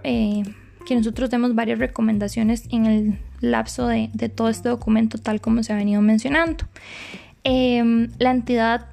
que 0.84 0.94
nosotros 0.94 1.30
demos 1.30 1.54
varias 1.54 1.78
recomendaciones 1.78 2.64
en 2.70 2.86
el 2.86 3.18
lapso 3.40 3.86
de, 3.86 4.10
todo 4.34 4.48
este 4.48 4.68
documento 4.68 5.18
tal 5.18 5.40
como 5.40 5.62
se 5.62 5.72
ha 5.72 5.76
venido 5.76 6.02
mencionando. 6.02 6.64
Em, 7.42 8.08
la 8.18 8.30
entidad 8.30 8.86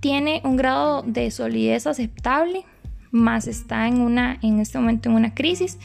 tiene 0.00 0.40
un 0.44 0.56
grado 0.56 1.02
de 1.02 1.30
solidez 1.30 1.86
aceptable, 1.86 2.64
más 3.10 3.46
está 3.46 3.86
en, 3.88 4.00
una, 4.00 4.38
en 4.42 4.60
este 4.60 4.78
momento 4.78 5.08
en 5.08 5.16
una 5.16 5.34
crisis 5.34 5.78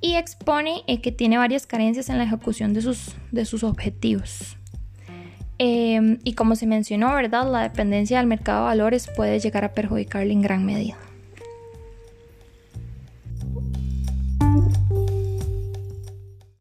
y 0.00 0.14
expone 0.14 0.82
eh, 0.86 1.00
que 1.00 1.12
tiene 1.12 1.38
varias 1.38 1.66
carencias 1.66 2.08
en 2.08 2.18
la 2.18 2.24
ejecución 2.24 2.72
de 2.72 2.82
sus, 2.82 3.16
de 3.32 3.44
sus 3.44 3.64
objetivos. 3.64 4.56
Em, 5.58 6.18
y 6.22 6.34
como 6.34 6.54
se 6.54 6.66
mencionó, 6.66 7.12
¿verdad? 7.14 7.50
La 7.50 7.62
dependencia 7.62 8.18
del 8.18 8.28
mercado 8.28 8.60
de 8.60 8.66
valores 8.66 9.08
puede 9.16 9.40
llegar 9.40 9.64
a 9.64 9.72
perjudicarle 9.72 10.32
en 10.32 10.42
gran 10.42 10.64
medida. 10.64 10.96